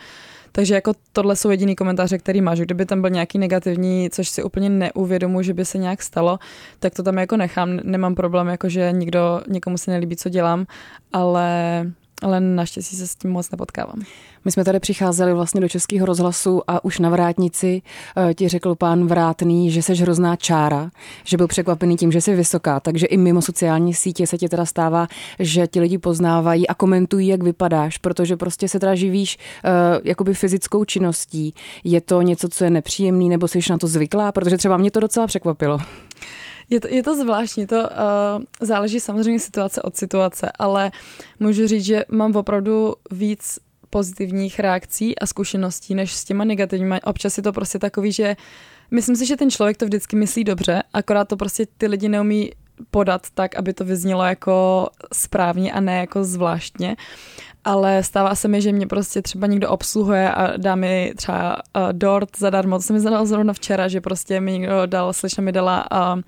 Takže 0.51 0.75
jako 0.75 0.93
tohle 1.11 1.35
jsou 1.35 1.49
jediný 1.49 1.75
komentáře, 1.75 2.17
který 2.17 2.41
mažu. 2.41 2.63
Kdyby 2.63 2.85
tam 2.85 3.01
byl 3.01 3.09
nějaký 3.09 3.37
negativní, 3.37 4.09
což 4.09 4.29
si 4.29 4.43
úplně 4.43 4.69
neuvědomuji, 4.69 5.43
že 5.43 5.53
by 5.53 5.65
se 5.65 5.77
nějak 5.77 6.01
stalo, 6.01 6.39
tak 6.79 6.93
to 6.93 7.03
tam 7.03 7.17
jako 7.17 7.37
nechám. 7.37 7.79
Nemám 7.83 8.15
problém, 8.15 8.47
jako 8.47 8.69
že 8.69 8.91
nikdo, 8.91 9.41
někomu 9.47 9.77
se 9.77 9.91
nelíbí, 9.91 10.15
co 10.15 10.29
dělám, 10.29 10.65
ale 11.13 11.85
ale 12.21 12.39
naštěstí 12.39 12.95
se 12.95 13.07
s 13.07 13.15
tím 13.15 13.31
moc 13.31 13.51
nepotkávám. 13.51 14.01
My 14.45 14.51
jsme 14.51 14.63
tady 14.63 14.79
přicházeli 14.79 15.33
vlastně 15.33 15.61
do 15.61 15.69
Českého 15.69 16.05
rozhlasu 16.05 16.61
a 16.67 16.85
už 16.85 16.99
na 16.99 17.09
vrátnici 17.09 17.81
eh, 18.29 18.33
ti 18.33 18.47
řekl 18.47 18.75
pán 18.75 19.07
Vrátný, 19.07 19.71
že 19.71 19.81
seš 19.81 20.01
hrozná 20.01 20.35
čára, 20.35 20.91
že 21.23 21.37
byl 21.37 21.47
překvapený 21.47 21.97
tím, 21.97 22.11
že 22.11 22.21
jsi 22.21 22.35
vysoká, 22.35 22.79
takže 22.79 23.05
i 23.05 23.17
mimo 23.17 23.41
sociální 23.41 23.93
sítě 23.93 24.27
se 24.27 24.37
ti 24.37 24.49
teda 24.49 24.65
stává, 24.65 25.07
že 25.39 25.67
ti 25.67 25.79
lidi 25.79 25.97
poznávají 25.97 26.67
a 26.67 26.73
komentují, 26.73 27.27
jak 27.27 27.43
vypadáš, 27.43 27.97
protože 27.97 28.37
prostě 28.37 28.67
se 28.67 28.79
teda 28.79 28.95
živíš 28.95 29.37
uh, 29.37 29.71
jakoby 30.03 30.33
fyzickou 30.33 30.85
činností. 30.85 31.53
Je 31.83 32.01
to 32.01 32.21
něco, 32.21 32.49
co 32.49 32.63
je 32.63 32.69
nepříjemný, 32.69 33.29
nebo 33.29 33.47
jsi 33.47 33.59
na 33.69 33.77
to 33.77 33.87
zvyklá? 33.87 34.31
Protože 34.31 34.57
třeba 34.57 34.77
mě 34.77 34.91
to 34.91 34.99
docela 34.99 35.27
překvapilo. 35.27 35.79
Je 36.69 36.79
to, 36.79 36.87
je 36.87 37.03
to 37.03 37.15
zvláštní, 37.15 37.67
to 37.67 37.75
uh, 37.75 37.87
záleží 38.61 38.99
samozřejmě 38.99 39.39
situace 39.39 39.81
od 39.81 39.97
situace, 39.97 40.51
ale 40.59 40.91
můžu 41.39 41.67
říct, 41.67 41.85
že 41.85 42.05
mám 42.09 42.35
opravdu 42.35 42.93
víc 43.11 43.59
pozitivních 43.89 44.59
reakcí 44.59 45.19
a 45.19 45.25
zkušeností 45.25 45.95
než 45.95 46.13
s 46.13 46.23
těma 46.23 46.43
negativními. 46.43 47.01
Občas 47.01 47.37
je 47.37 47.43
to 47.43 47.53
prostě 47.53 47.79
takový, 47.79 48.11
že 48.11 48.35
myslím 48.91 49.15
si, 49.15 49.25
že 49.25 49.35
ten 49.35 49.51
člověk 49.51 49.77
to 49.77 49.85
vždycky 49.85 50.15
myslí 50.15 50.43
dobře, 50.43 50.83
akorát 50.93 51.27
to 51.27 51.37
prostě 51.37 51.67
ty 51.77 51.87
lidi 51.87 52.09
neumí 52.09 52.51
podat 52.91 53.27
tak, 53.33 53.55
aby 53.55 53.73
to 53.73 53.85
vyznělo 53.85 54.23
jako 54.23 54.89
správně 55.13 55.73
a 55.73 55.79
ne 55.79 55.99
jako 55.99 56.23
zvláštně 56.23 56.95
ale 57.67 58.03
stává 58.03 58.35
se 58.35 58.47
mi, 58.47 58.61
že 58.61 58.71
mě 58.71 58.87
prostě 58.87 59.21
třeba 59.21 59.47
někdo 59.47 59.69
obsluhuje 59.69 60.31
a 60.31 60.57
dá 60.57 60.75
mi 60.75 61.13
třeba 61.15 61.55
uh, 61.55 61.93
dort 61.93 62.29
zadarmo. 62.37 62.77
To 62.77 62.81
se 62.81 62.93
mi 62.93 62.99
zadalo 62.99 63.25
zrovna 63.25 63.53
včera, 63.53 63.87
že 63.87 64.01
prostě 64.01 64.41
mi 64.41 64.51
někdo 64.51 64.85
dal, 64.85 65.13
slyšela 65.13 65.45
mi 65.45 65.51
dala 65.51 65.85
uh, 65.91 66.21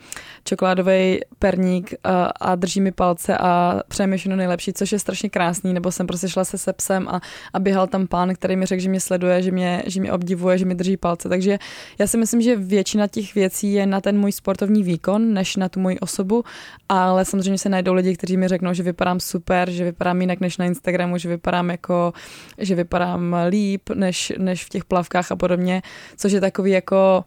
čokoládový 0.43 1.19
perník 1.39 1.93
uh, 1.93 2.11
a 2.39 2.55
drží 2.55 2.81
mi 2.81 2.91
palce 2.91 3.37
a 3.37 3.81
přeje 3.87 4.07
mi 4.07 4.17
všechno 4.17 4.35
nejlepší, 4.35 4.73
což 4.73 4.91
je 4.91 4.99
strašně 4.99 5.29
krásný, 5.29 5.73
nebo 5.73 5.91
jsem 5.91 6.07
prostě 6.07 6.29
šla 6.29 6.45
se 6.45 6.57
sepsem 6.57 7.07
a, 7.09 7.21
a 7.53 7.59
běhal 7.59 7.87
tam 7.87 8.07
pán, 8.07 8.33
který 8.35 8.55
mi 8.55 8.65
řekl, 8.65 8.81
že 8.81 8.89
mě 8.89 8.99
sleduje, 8.99 9.41
že 9.41 9.51
mě, 9.51 9.83
že 9.85 10.01
mě 10.01 10.11
obdivuje, 10.11 10.57
že 10.57 10.65
mi 10.65 10.75
drží 10.75 10.97
palce. 10.97 11.29
Takže 11.29 11.59
já 11.99 12.07
si 12.07 12.17
myslím, 12.17 12.41
že 12.41 12.55
většina 12.55 13.07
těch 13.07 13.35
věcí 13.35 13.73
je 13.73 13.85
na 13.85 14.01
ten 14.01 14.19
můj 14.19 14.31
sportovní 14.31 14.83
výkon, 14.83 15.33
než 15.33 15.55
na 15.55 15.69
tu 15.69 15.79
moji 15.79 15.99
osobu, 15.99 16.43
ale 16.89 17.25
samozřejmě 17.25 17.57
se 17.57 17.69
najdou 17.69 17.93
lidi, 17.93 18.15
kteří 18.15 18.37
mi 18.37 18.47
řeknou, 18.47 18.73
že 18.73 18.83
vypadám 18.83 19.19
super, 19.19 19.71
že 19.71 19.83
vypadám 19.83 20.21
jinak 20.21 20.39
než 20.39 20.57
na 20.57 20.65
Instagramu, 20.65 21.17
že 21.29 21.35
vypadám 21.35 21.69
jako, 21.69 22.13
že 22.57 22.75
vypadám 22.75 23.35
líp 23.49 23.89
než, 23.89 24.33
než 24.37 24.65
v 24.65 24.69
těch 24.69 24.85
plavkách 24.85 25.31
a 25.31 25.35
podobně, 25.35 25.81
což 26.17 26.31
je 26.31 26.41
takový 26.41 26.71
jako 26.71 27.23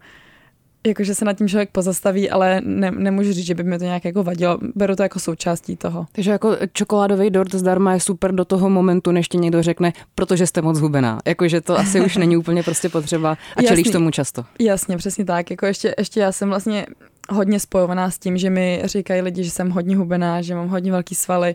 jakože 0.87 1.15
se 1.15 1.25
nad 1.25 1.33
tím 1.33 1.49
člověk 1.49 1.71
pozastaví, 1.71 2.31
ale 2.31 2.61
ne, 2.65 2.91
nemůžu 2.91 3.33
říct, 3.33 3.47
že 3.47 3.55
by 3.55 3.63
mi 3.63 3.79
to 3.79 3.85
nějak 3.85 4.05
jako 4.05 4.23
vadilo. 4.23 4.59
Beru 4.75 4.97
to 4.97 5.03
jako 5.03 5.21
součástí 5.21 5.77
toho. 5.77 6.07
Takže 6.13 6.31
jako 6.31 6.57
čokoládový 6.73 7.31
dort 7.31 7.55
zdarma 7.55 7.95
je 7.95 8.01
super 8.01 8.35
do 8.35 8.45
toho 8.45 8.71
momentu, 8.71 9.13
než 9.13 9.29
ti 9.29 9.39
někdo 9.39 9.63
řekne, 9.63 9.93
protože 10.15 10.47
jste 10.47 10.63
moc 10.63 10.81
hubená. 10.81 11.19
Jakože 11.27 11.61
to 11.61 11.79
asi 11.79 12.01
už 12.01 12.17
není 12.17 12.37
úplně 12.37 12.63
prostě 12.63 12.89
potřeba 12.89 13.39
a 13.57 13.63
čelíš 13.63 13.91
tomu 13.91 14.11
často. 14.11 14.45
Jasně, 14.59 14.97
přesně 14.97 15.25
tak. 15.25 15.51
Jako 15.51 15.67
ještě, 15.67 15.95
ještě 15.99 16.21
já 16.21 16.33
jsem 16.33 16.49
vlastně 16.49 16.87
hodně 17.31 17.61
spojovaná 17.61 18.11
s 18.11 18.19
tím, 18.19 18.37
že 18.37 18.51
mi 18.51 18.83
říkají 18.85 19.23
lidi, 19.23 19.45
že 19.45 19.51
jsem 19.51 19.71
hodně 19.71 19.97
hubená, 19.97 20.43
že 20.43 20.55
mám 20.55 20.69
hodně 20.69 20.93
velký 20.93 21.15
svaly 21.15 21.55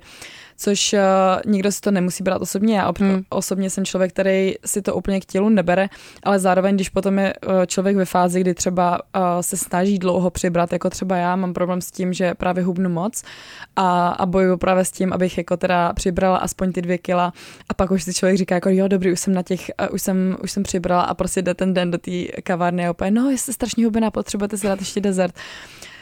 což 0.57 0.93
uh, 0.93 0.99
nikdo 1.51 1.71
si 1.71 1.81
to 1.81 1.91
nemusí 1.91 2.23
brát 2.23 2.41
osobně. 2.41 2.77
Já 2.77 2.93
hmm. 2.99 3.23
osobně 3.29 3.69
jsem 3.69 3.85
člověk, 3.85 4.11
který 4.11 4.53
si 4.65 4.81
to 4.81 4.95
úplně 4.95 5.19
k 5.19 5.25
tělu 5.25 5.49
nebere, 5.49 5.89
ale 6.23 6.39
zároveň, 6.39 6.75
když 6.75 6.89
potom 6.89 7.19
je 7.19 7.33
uh, 7.33 7.65
člověk 7.65 7.95
ve 7.95 8.05
fázi, 8.05 8.41
kdy 8.41 8.53
třeba 8.53 8.99
uh, 9.15 9.21
se 9.41 9.57
snaží 9.57 9.99
dlouho 9.99 10.29
přibrat, 10.29 10.73
jako 10.73 10.89
třeba 10.89 11.17
já, 11.17 11.35
mám 11.35 11.53
problém 11.53 11.81
s 11.81 11.91
tím, 11.91 12.13
že 12.13 12.33
právě 12.33 12.63
hubnu 12.63 12.89
moc 12.89 13.23
a, 13.75 14.09
a 14.09 14.25
bojuju 14.25 14.57
právě 14.57 14.85
s 14.85 14.91
tím, 14.91 15.13
abych 15.13 15.37
jako 15.37 15.57
teda 15.57 15.93
přibrala 15.93 16.37
aspoň 16.37 16.71
ty 16.71 16.81
dvě 16.81 16.97
kila 16.97 17.33
a 17.69 17.73
pak 17.73 17.91
už 17.91 18.03
si 18.03 18.13
člověk 18.13 18.37
říká 18.37 18.55
jako 18.55 18.69
jo, 18.69 18.87
dobrý, 18.87 19.11
už 19.11 19.19
jsem 19.19 19.33
na 19.33 19.43
těch, 19.43 19.71
uh, 19.81 19.87
už 19.93 20.01
jsem, 20.01 20.37
už 20.43 20.51
jsem 20.51 20.63
přibrala 20.63 21.01
a 21.03 21.13
prostě 21.13 21.41
jde 21.41 21.53
ten 21.53 21.73
den 21.73 21.91
do 21.91 21.97
té 21.97 22.11
kavárny 22.43 22.87
a 22.87 22.91
opět, 22.91 23.11
no, 23.11 23.29
jste 23.29 23.53
strašně 23.53 23.85
hubená, 23.85 24.11
potřebujete 24.11 24.57
si 24.57 24.67
dát 24.67 24.79
ještě 24.79 25.01
dezert 25.01 25.35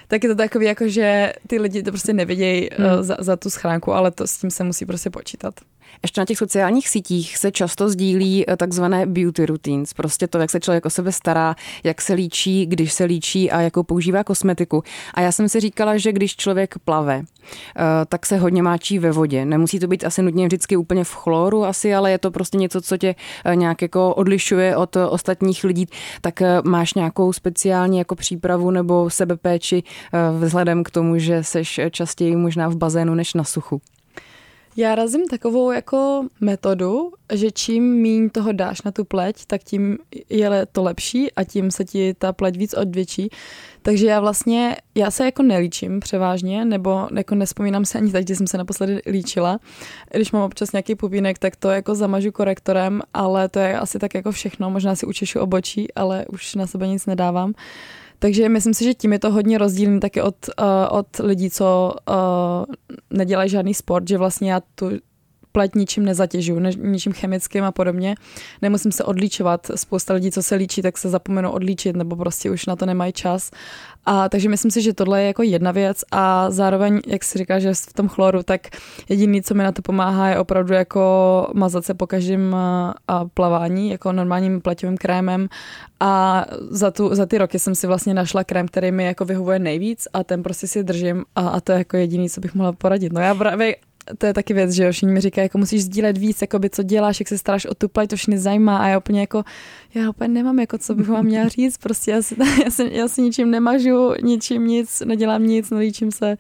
tak 0.08 0.24
je 0.24 0.30
to 0.30 0.36
takový, 0.36 0.66
jako 0.66 0.88
že 0.88 1.34
ty 1.48 1.60
lidi 1.60 1.84
to 1.84 1.92
prostě 1.92 2.14
nevidějí 2.14 2.70
hmm. 2.78 2.88
uh, 2.88 3.02
za, 3.02 3.18
za 3.20 3.36
tu 3.36 3.50
schránku, 3.50 3.94
ale 3.94 4.12
to 4.12 4.28
s 4.28 4.38
tím 4.38 4.52
se 4.52 4.64
musí 4.64 4.86
prostě 4.86 5.10
počítat. 5.10 5.54
Ještě 6.04 6.22
na 6.22 6.26
těch 6.26 6.38
sociálních 6.38 6.90
sítích 6.90 7.38
se 7.38 7.52
často 7.52 7.90
sdílí 7.90 8.50
eh, 8.50 8.58
takzvané 8.58 9.06
beauty 9.06 9.46
routines, 9.46 9.94
prostě 9.94 10.28
to, 10.28 10.38
jak 10.38 10.50
se 10.50 10.60
člověk 10.60 10.86
o 10.86 10.90
sebe 10.90 11.12
stará, 11.12 11.56
jak 11.84 12.02
se 12.02 12.14
líčí, 12.14 12.66
když 12.66 12.94
se 12.94 13.04
líčí 13.04 13.52
a 13.52 13.62
jakou 13.62 13.84
používá 13.84 14.24
kosmetiku. 14.24 14.84
A 15.14 15.22
já 15.22 15.32
jsem 15.32 15.50
si 15.50 15.60
říkala, 15.60 15.98
že 15.98 16.12
když 16.12 16.36
člověk 16.36 16.76
plave, 16.86 17.22
eh, 17.22 17.82
tak 18.08 18.26
se 18.26 18.38
hodně 18.38 18.64
máčí 18.64 19.00
ve 19.00 19.12
vodě. 19.12 19.46
Nemusí 19.46 19.80
to 19.80 19.88
být 19.88 20.04
asi 20.04 20.22
nutně 20.22 20.46
vždycky 20.46 20.78
úplně 20.78 21.04
v 21.04 21.14
chloru 21.14 21.66
asi, 21.66 21.96
ale 21.96 22.12
je 22.12 22.18
to 22.18 22.32
prostě 22.32 22.58
něco, 22.58 22.82
co 22.82 22.98
tě 22.98 23.16
eh, 23.46 23.56
nějak 23.56 23.82
jako 23.82 24.16
odlišuje 24.16 24.78
od 24.78 24.96
ostatních 24.96 25.64
lidí. 25.64 25.88
Tak 26.22 26.42
máš 26.64 26.94
nějakou 26.94 27.34
speciální 27.34 27.98
jako 27.98 28.16
přípravu 28.16 28.72
nebo 28.72 29.10
sebepéči 29.10 29.84
vzhledem 30.40 30.84
k 30.84 30.92
tomu, 30.92 31.18
že 31.18 31.44
seš 31.44 31.80
častěji 31.92 32.36
možná 32.36 32.68
v 32.68 32.76
bazénu 32.76 33.16
než 33.16 33.34
na 33.34 33.44
suchu? 33.44 33.82
Já 34.78 34.96
razím 34.96 35.28
takovou 35.28 35.72
jako 35.72 36.28
metodu, 36.42 37.12
že 37.34 37.52
čím 37.52 37.84
míň 37.84 38.30
toho 38.30 38.52
dáš 38.52 38.82
na 38.82 38.92
tu 38.92 39.06
pleť, 39.06 39.46
tak 39.46 39.64
tím 39.64 39.98
je 40.30 40.66
to 40.72 40.84
lepší 40.84 41.32
a 41.32 41.44
tím 41.44 41.72
se 41.72 41.86
ti 41.86 42.14
ta 42.14 42.34
pleť 42.34 42.58
víc 42.58 42.74
odvětší. 42.74 43.30
Takže 43.82 44.08
já 44.08 44.20
vlastně, 44.20 44.76
já 44.96 45.12
se 45.12 45.26
jako 45.26 45.44
nelíčím 45.44 46.00
převážně, 46.00 46.66
nebo 46.66 47.08
jako 47.16 47.36
nespomínám 47.36 47.86
se 47.86 47.98
ani 47.98 48.12
tak, 48.12 48.28
že 48.28 48.36
jsem 48.36 48.48
se 48.48 48.58
naposledy 48.58 49.02
líčila. 49.12 49.60
Když 50.14 50.32
mám 50.32 50.44
občas 50.44 50.72
nějaký 50.72 50.96
pupínek, 50.96 51.40
tak 51.40 51.56
to 51.56 51.70
jako 51.70 51.96
zamažu 51.96 52.32
korektorem, 52.32 53.02
ale 53.14 53.50
to 53.50 53.60
je 53.60 53.80
asi 53.80 54.00
tak 54.00 54.14
jako 54.14 54.32
všechno. 54.32 54.70
Možná 54.70 54.96
si 54.96 55.06
učešu 55.06 55.40
obočí, 55.40 55.94
ale 55.94 56.26
už 56.30 56.56
na 56.56 56.68
sebe 56.68 56.88
nic 56.88 57.06
nedávám. 57.06 57.54
Takže 58.26 58.50
myslím 58.50 58.74
si, 58.74 58.84
že 58.84 58.94
tím 58.94 59.14
je 59.14 59.20
to 59.20 59.32
hodně 59.32 59.58
rozdílný 59.58 60.00
taky 60.00 60.22
od, 60.22 60.36
uh, 60.60 60.98
od 60.98 61.08
lidí, 61.20 61.50
co 61.50 61.94
uh, 62.10 62.66
nedělají 63.10 63.50
žádný 63.50 63.74
sport, 63.74 64.08
že 64.08 64.18
vlastně 64.18 64.52
já 64.52 64.62
tu 64.76 64.90
pleť 65.56 65.76
ničím 65.76 66.06
nezatěžuju, 66.06 66.60
ne, 66.60 66.72
ničím 66.76 67.14
chemickým 67.14 67.64
a 67.64 67.72
podobně. 67.72 68.16
Nemusím 68.62 68.92
se 68.92 69.04
odlíčovat. 69.04 69.72
Spousta 69.76 70.14
lidí, 70.14 70.32
co 70.32 70.44
se 70.44 70.56
líčí, 70.56 70.82
tak 70.82 70.98
se 70.98 71.10
zapomenou 71.10 71.52
odlíčit 71.52 71.96
nebo 71.96 72.16
prostě 72.16 72.52
už 72.52 72.66
na 72.66 72.76
to 72.76 72.86
nemají 72.86 73.14
čas. 73.14 73.52
A 74.06 74.30
takže 74.30 74.50
myslím 74.50 74.72
si, 74.72 74.82
že 74.82 74.94
tohle 74.94 75.22
je 75.22 75.28
jako 75.28 75.44
jedna 75.44 75.72
věc 75.72 76.04
a 76.12 76.52
zároveň, 76.52 77.00
jak 77.08 77.24
si 77.24 77.38
říká, 77.38 77.60
že 77.60 77.74
v 77.74 77.94
tom 77.94 78.08
chloru, 78.08 78.44
tak 78.44 78.62
jediný, 79.10 79.42
co 79.42 79.54
mi 79.54 79.64
na 79.64 79.72
to 79.72 79.82
pomáhá, 79.82 80.30
je 80.30 80.40
opravdu 80.40 80.74
jako 80.74 81.02
mazat 81.54 81.86
se 81.86 81.94
po 81.94 82.08
každém 82.08 82.56
plavání, 83.34 83.90
jako 83.90 84.12
normálním 84.12 84.62
pleťovým 84.62 84.98
krémem 84.98 85.48
a 86.00 86.46
za, 86.70 86.92
tu, 86.92 87.16
za 87.16 87.26
ty 87.26 87.38
roky 87.38 87.60
jsem 87.60 87.76
si 87.76 87.88
vlastně 87.88 88.14
našla 88.14 88.44
krém, 88.44 88.68
který 88.68 88.92
mi 88.92 89.06
jako 89.06 89.26
vyhovuje 89.26 89.60
nejvíc 89.60 90.08
a 90.14 90.24
ten 90.24 90.44
prostě 90.44 90.68
si 90.68 90.84
držím 90.84 91.26
a, 91.36 91.48
a 91.48 91.60
to 91.60 91.72
je 91.72 91.78
jako 91.78 91.98
jediný, 91.98 92.30
co 92.30 92.42
bych 92.42 92.56
mohla 92.56 92.72
poradit. 92.72 93.14
No 93.14 93.22
já 93.22 93.36
právě 93.36 93.76
to 94.18 94.26
je 94.26 94.34
taky 94.34 94.54
věc, 94.54 94.72
že 94.72 94.84
jo, 94.84 94.92
všichni 94.92 95.14
mi 95.14 95.22
říkají, 95.22 95.46
jako 95.46 95.58
musíš 95.58 95.84
sdílet 95.84 96.18
víc, 96.18 96.42
jako 96.42 96.60
by 96.60 96.70
co 96.70 96.84
děláš, 96.84 97.20
jak 97.20 97.28
se 97.28 97.38
staráš 97.38 97.66
o 97.66 97.76
tu 97.76 97.90
pleť, 97.90 98.10
to 98.10 98.16
všechny 98.16 98.40
zajímá 98.40 98.78
a 98.78 98.88
já 98.88 98.98
úplně 98.98 99.20
jako, 99.20 99.44
já 99.94 100.10
úplně 100.10 100.28
nemám, 100.28 100.60
jako 100.60 100.78
co 100.78 100.96
bych 100.96 101.08
vám 101.08 101.26
měla 101.26 101.48
říct, 101.48 101.78
prostě 101.78 102.12
já 102.12 102.22
si, 102.22 102.36
já 102.64 102.72
si, 102.72 102.90
já 102.94 103.08
si 103.08 103.22
ničím 103.22 103.52
nemažu, 103.52 104.14
ničím 104.24 104.68
nic, 104.68 105.04
nedělám 105.06 105.44
nic, 105.44 105.70
nelíčím 105.70 106.12
se. 106.12 106.38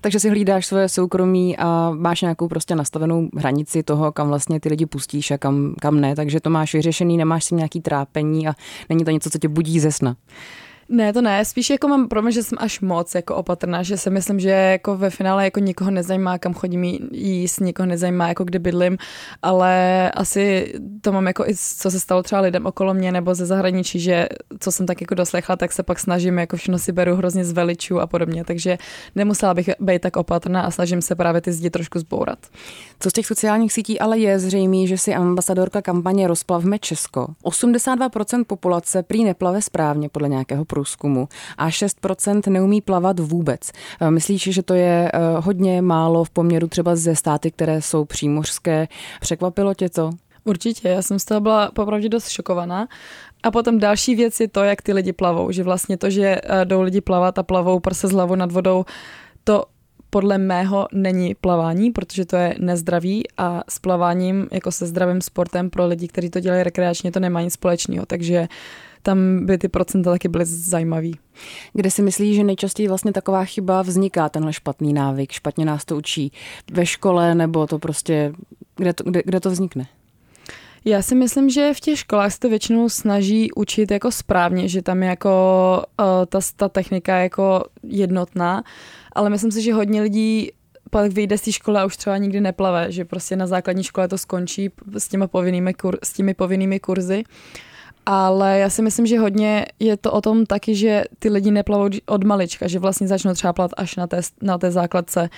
Takže 0.00 0.20
si 0.20 0.28
hlídáš 0.28 0.66
svoje 0.66 0.88
soukromí 0.88 1.56
a 1.56 1.90
máš 1.90 2.20
nějakou 2.20 2.48
prostě 2.48 2.74
nastavenou 2.74 3.28
hranici 3.36 3.82
toho, 3.82 4.12
kam 4.12 4.28
vlastně 4.28 4.60
ty 4.60 4.68
lidi 4.68 4.86
pustíš 4.86 5.30
a 5.30 5.38
kam, 5.38 5.74
kam 5.80 6.00
ne, 6.00 6.16
takže 6.16 6.40
to 6.40 6.50
máš 6.50 6.74
vyřešený, 6.74 7.16
nemáš 7.16 7.44
si 7.44 7.54
nějaký 7.54 7.80
trápení 7.80 8.48
a 8.48 8.54
není 8.88 9.04
to 9.04 9.10
něco, 9.10 9.30
co 9.30 9.38
tě 9.38 9.48
budí 9.48 9.80
ze 9.80 9.92
sna. 9.92 10.16
Ne, 10.88 11.12
to 11.12 11.22
ne, 11.22 11.44
spíš 11.44 11.70
jako 11.70 11.88
mám 11.88 12.08
problém, 12.08 12.32
že 12.32 12.42
jsem 12.42 12.58
až 12.60 12.80
moc 12.80 13.14
jako 13.14 13.34
opatrná, 13.34 13.82
že 13.82 13.96
si 13.96 14.10
myslím, 14.10 14.40
že 14.40 14.50
jako 14.50 14.96
ve 14.96 15.10
finále 15.10 15.44
jako 15.44 15.60
nikoho 15.60 15.90
nezajímá, 15.90 16.38
kam 16.38 16.54
chodím 16.54 16.84
jíst, 17.12 17.60
nikoho 17.60 17.86
nezajímá, 17.86 18.28
jako 18.28 18.44
kde 18.44 18.58
bydlím, 18.58 18.98
ale 19.42 20.10
asi 20.10 20.74
to 21.00 21.12
mám 21.12 21.26
jako 21.26 21.46
i 21.46 21.54
co 21.56 21.90
se 21.90 22.00
stalo 22.00 22.22
třeba 22.22 22.40
lidem 22.40 22.66
okolo 22.66 22.94
mě 22.94 23.12
nebo 23.12 23.34
ze 23.34 23.46
zahraničí, 23.46 24.00
že 24.00 24.26
co 24.60 24.72
jsem 24.72 24.86
tak 24.86 25.00
jako 25.00 25.14
doslechla, 25.14 25.56
tak 25.56 25.72
se 25.72 25.82
pak 25.82 25.98
snažím, 25.98 26.38
jako 26.38 26.56
všechno 26.56 26.78
si 26.78 26.92
beru 26.92 27.16
hrozně 27.16 27.44
z 27.44 27.52
veličů 27.52 28.00
a 28.00 28.06
podobně, 28.06 28.44
takže 28.44 28.78
nemusela 29.14 29.54
bych 29.54 29.70
být 29.80 30.02
tak 30.02 30.16
opatrná 30.16 30.62
a 30.62 30.70
snažím 30.70 31.02
se 31.02 31.14
právě 31.14 31.40
ty 31.40 31.52
zdi 31.52 31.70
trošku 31.70 31.98
zbourat. 31.98 32.38
Co 33.00 33.10
z 33.10 33.12
těch 33.12 33.26
sociálních 33.26 33.72
sítí 33.72 34.00
ale 34.00 34.18
je 34.18 34.38
zřejmé, 34.38 34.86
že 34.86 34.98
si 34.98 35.14
ambasadorka 35.14 35.82
kampaně 35.82 36.28
Rozplavme 36.28 36.78
Česko. 36.78 37.26
82% 37.44 38.44
populace 38.44 39.02
prý 39.02 39.24
neplave 39.24 39.62
správně 39.62 40.08
podle 40.08 40.28
nějakého 40.28 40.64
průzkumu 40.76 41.28
a 41.58 41.68
6% 41.68 42.50
neumí 42.50 42.80
plavat 42.80 43.20
vůbec. 43.20 43.60
Eh, 44.00 44.10
myslíš, 44.10 44.42
že 44.42 44.62
to 44.62 44.74
je 44.74 45.10
eh, 45.14 45.18
hodně 45.40 45.82
málo 45.82 46.24
v 46.24 46.30
poměru 46.30 46.68
třeba 46.68 46.96
ze 46.96 47.16
státy, 47.16 47.50
které 47.50 47.82
jsou 47.82 48.04
přímořské? 48.04 48.88
Překvapilo 49.20 49.74
tě 49.74 49.88
to? 49.88 50.10
Určitě, 50.44 50.88
já 50.88 51.02
jsem 51.02 51.18
z 51.18 51.24
toho 51.24 51.40
byla 51.40 51.70
popravdě 51.70 52.08
dost 52.08 52.28
šokovaná. 52.28 52.88
A 53.42 53.50
potom 53.50 53.78
další 53.78 54.14
věc 54.14 54.40
je 54.40 54.48
to, 54.48 54.64
jak 54.64 54.82
ty 54.82 54.92
lidi 54.92 55.12
plavou, 55.12 55.50
že 55.50 55.62
vlastně 55.62 55.96
to, 55.96 56.10
že 56.10 56.36
eh, 56.44 56.64
jdou 56.64 56.82
lidi 56.82 57.00
plavat 57.00 57.38
a 57.38 57.42
plavou 57.42 57.80
prse 57.80 58.08
z 58.08 58.12
hlavu 58.12 58.34
nad 58.34 58.52
vodou, 58.52 58.84
to 59.44 59.64
podle 60.10 60.38
mého 60.38 60.88
není 60.92 61.34
plavání, 61.34 61.90
protože 61.90 62.24
to 62.24 62.36
je 62.36 62.54
nezdravý 62.58 63.24
a 63.38 63.62
s 63.68 63.78
plaváním 63.78 64.48
jako 64.52 64.72
se 64.72 64.86
zdravým 64.86 65.20
sportem 65.20 65.70
pro 65.70 65.86
lidi, 65.86 66.08
kteří 66.08 66.30
to 66.30 66.40
dělají 66.40 66.62
rekreačně, 66.62 67.12
to 67.12 67.20
nemá 67.20 67.40
nic 67.40 67.52
společného, 67.52 68.06
takže 68.06 68.48
tam 69.06 69.46
by 69.46 69.58
ty 69.58 69.68
procenta 69.68 70.10
taky 70.10 70.28
byly 70.28 70.44
zajímavý. 70.44 71.18
Kde 71.72 71.90
si 71.90 72.02
myslíš, 72.02 72.36
že 72.36 72.44
nejčastěji 72.44 72.88
vlastně 72.88 73.12
taková 73.12 73.44
chyba 73.44 73.82
vzniká, 73.82 74.28
tenhle 74.28 74.52
špatný 74.52 74.92
návyk, 74.92 75.32
špatně 75.32 75.64
nás 75.64 75.84
to 75.84 75.96
učí 75.96 76.32
ve 76.72 76.86
škole, 76.86 77.34
nebo 77.34 77.66
to 77.66 77.78
prostě, 77.78 78.32
kde 78.76 78.92
to, 78.92 79.04
kde, 79.04 79.22
kde 79.24 79.40
to 79.40 79.50
vznikne? 79.50 79.86
Já 80.84 81.02
si 81.02 81.14
myslím, 81.14 81.50
že 81.50 81.74
v 81.74 81.80
těch 81.80 81.98
školách 81.98 82.32
se 82.32 82.38
to 82.38 82.48
většinou 82.48 82.88
snaží 82.88 83.52
učit 83.52 83.90
jako 83.90 84.10
správně, 84.10 84.68
že 84.68 84.82
tam 84.82 85.02
je 85.02 85.08
jako 85.08 85.32
uh, 86.00 86.06
ta, 86.28 86.40
ta 86.56 86.68
technika 86.68 87.16
je 87.16 87.22
jako 87.22 87.64
jednotná, 87.82 88.62
ale 89.12 89.30
myslím 89.30 89.52
si, 89.52 89.62
že 89.62 89.74
hodně 89.74 90.02
lidí 90.02 90.50
pak 90.90 91.12
vyjde 91.12 91.38
z 91.38 91.40
té 91.40 91.52
školy 91.52 91.78
a 91.78 91.84
už 91.84 91.96
třeba 91.96 92.18
nikdy 92.18 92.40
neplave, 92.40 92.92
že 92.92 93.04
prostě 93.04 93.36
na 93.36 93.46
základní 93.46 93.84
škole 93.84 94.08
to 94.08 94.18
skončí 94.18 94.70
s 94.98 95.08
povinnými, 95.26 95.74
kur, 95.74 95.98
s 96.02 96.12
těmi 96.12 96.34
povinnými 96.34 96.80
kurzy. 96.80 97.24
Ale 98.06 98.58
já 98.58 98.70
si 98.70 98.82
myslím, 98.82 99.06
že 99.06 99.18
hodně 99.18 99.66
je 99.80 99.96
to 99.96 100.12
o 100.12 100.20
tom 100.20 100.46
taky, 100.46 100.74
že 100.74 101.04
ty 101.18 101.28
lidi 101.28 101.50
neplavou 101.50 101.88
od 102.06 102.24
malička, 102.24 102.68
že 102.68 102.78
vlastně 102.78 103.08
začnou 103.08 103.34
třeba 103.34 103.52
plavat 103.52 103.70
až 103.76 103.96
na 103.96 104.06
té, 104.06 104.20
na 104.42 104.58
té 104.58 104.70
základce. 104.70 105.30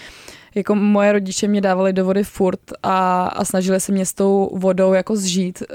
Jako 0.54 0.75
moje 0.75 1.12
rodiče 1.12 1.48
mě 1.48 1.60
dávali 1.60 1.92
do 1.92 2.04
vody 2.04 2.25
furt 2.25 2.60
a, 2.82 3.26
a 3.26 3.44
snažili 3.44 3.80
se 3.80 3.92
mě 3.92 4.06
s 4.06 4.14
tou 4.14 4.50
vodou 4.52 4.92
jako 4.92 5.16
zžít 5.16 5.62
e, 5.62 5.66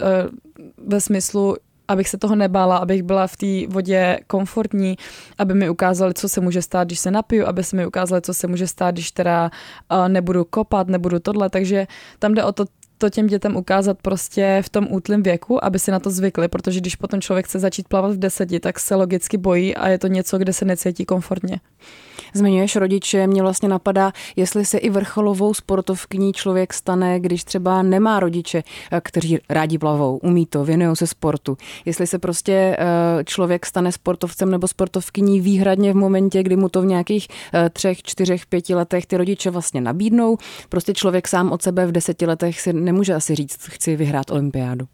ve 0.78 1.02
smyslu, 1.02 1.56
abych 1.88 2.10
se 2.10 2.18
toho 2.18 2.36
nebála, 2.36 2.78
abych 2.78 3.04
byla 3.04 3.28
v 3.28 3.38
té 3.38 3.74
vodě 3.74 4.20
komfortní, 4.28 4.98
aby 5.38 5.54
mi 5.54 5.70
ukázali, 5.70 6.14
co 6.14 6.30
se 6.30 6.42
může 6.42 6.62
stát, 6.62 6.88
když 6.88 7.00
se 7.00 7.12
napiju, 7.12 7.46
aby 7.46 7.64
se 7.64 7.76
mi 7.76 7.88
ukázali, 7.88 8.22
co 8.22 8.34
se 8.34 8.48
může 8.48 8.68
stát, 8.68 8.92
když 8.96 9.12
teda 9.12 9.52
uh, 9.92 10.10
nebudu 10.10 10.46
kopat, 10.46 10.88
nebudu 10.88 11.20
tohle, 11.20 11.50
takže 11.50 11.88
tam 12.20 12.34
jde 12.34 12.44
o 12.44 12.52
to 12.52 12.66
to 13.04 13.10
těm 13.10 13.28
dětem 13.28 13.56
ukázat 13.56 13.98
prostě 14.02 14.62
v 14.66 14.70
tom 14.70 14.88
útlém 14.90 15.24
věku, 15.24 15.66
aby 15.66 15.80
si 15.80 15.92
na 15.92 16.00
to 16.00 16.10
zvykli, 16.10 16.48
protože 16.48 16.80
když 16.80 16.96
potom 16.96 17.22
člověk 17.22 17.46
chce 17.46 17.60
začít 17.60 17.88
plavat 17.88 18.12
v 18.12 18.20
deseti, 18.20 18.60
tak 18.60 18.80
se 18.80 18.96
logicky 18.96 19.38
bojí 19.38 19.76
a 19.76 19.90
je 19.90 20.00
to 20.00 20.08
něco, 20.08 20.38
kde 20.38 20.54
se 20.54 20.66
necítí 20.66 21.06
komfortně. 21.06 21.60
Zmiňuješ 22.34 22.76
rodiče, 22.76 23.28
mě 23.28 23.42
vlastně 23.42 23.70
napadá, 23.70 24.12
jestli 24.36 24.66
se 24.66 24.78
i 24.78 24.90
vrcholovou 24.90 25.54
sportovkyní 25.54 26.34
člověk 26.34 26.74
stane, 26.74 27.20
když 27.20 27.44
třeba 27.44 27.82
nemá 27.82 28.20
rodiče, 28.20 28.64
eh, 28.92 29.02
kteří 29.04 29.40
rádi 29.50 29.78
plavou, 29.78 30.18
umí 30.18 30.46
to, 30.46 30.66
věnují 30.66 30.96
se 30.96 31.08
sportu. 31.08 31.58
Jestli 31.86 32.08
se 32.08 32.20
prostě 32.20 32.54
eh, 32.54 33.24
člověk 33.24 33.66
stane 33.66 33.92
sportovcem 33.92 34.52
nebo 34.52 34.68
sportovkyní 34.68 35.42
výhradně 35.42 35.94
v 35.94 35.96
momentě, 35.96 36.44
kdy 36.44 36.56
mu 36.56 36.70
to 36.70 36.82
v 36.82 36.86
nějakých 36.86 37.28
eh, 37.54 37.70
třech, 37.70 38.04
čtyřech, 38.04 38.46
pěti 38.46 38.76
letech 38.76 39.06
ty 39.06 39.18
rodiče 39.18 39.50
vlastně 39.50 39.82
nabídnou. 39.82 40.38
Prostě 40.70 40.94
člověk 40.94 41.28
sám 41.28 41.52
od 41.52 41.62
sebe 41.62 41.86
v 41.86 41.92
deseti 41.92 42.26
letech 42.26 42.62
si 42.62 42.74
nemůže 42.74 42.93
asi 43.16 43.36
říct, 43.36 43.68
chci 43.68 43.96
vyhrát 43.96 44.32
olympiádu. 44.32 44.88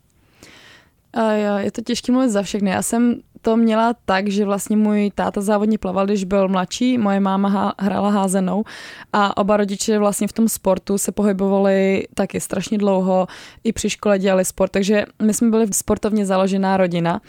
A 1.14 1.34
jo, 1.34 1.58
je 1.58 1.72
to 1.72 1.82
těžké 1.82 2.12
mluvit 2.12 2.30
za 2.30 2.42
všechny. 2.42 2.70
Já 2.70 2.82
jsem 2.82 3.16
to 3.42 3.58
měla 3.58 3.94
tak, 4.06 4.28
že 4.28 4.46
vlastně 4.46 4.78
můj 4.78 5.12
táta 5.16 5.42
závodně 5.42 5.78
plaval, 5.78 6.06
když 6.06 6.24
byl 6.24 6.48
mladší, 6.48 6.98
moje 6.98 7.20
máma 7.20 7.74
hrála 7.80 8.10
házenou 8.10 8.64
a 9.14 9.38
oba 9.38 9.58
rodiče 9.58 10.00
vlastně 10.00 10.28
v 10.28 10.34
tom 10.34 10.50
sportu 10.50 10.98
se 10.98 11.12
pohybovali 11.12 12.08
taky 12.14 12.40
strašně 12.40 12.78
dlouho, 12.78 13.28
i 13.64 13.74
při 13.74 13.90
škole 13.90 14.20
dělali 14.20 14.46
sport, 14.46 14.72
takže 14.72 15.06
my 15.22 15.34
jsme 15.34 15.50
byli 15.50 15.68
sportovně 15.74 16.26
založená 16.26 16.78
rodina 16.78 17.22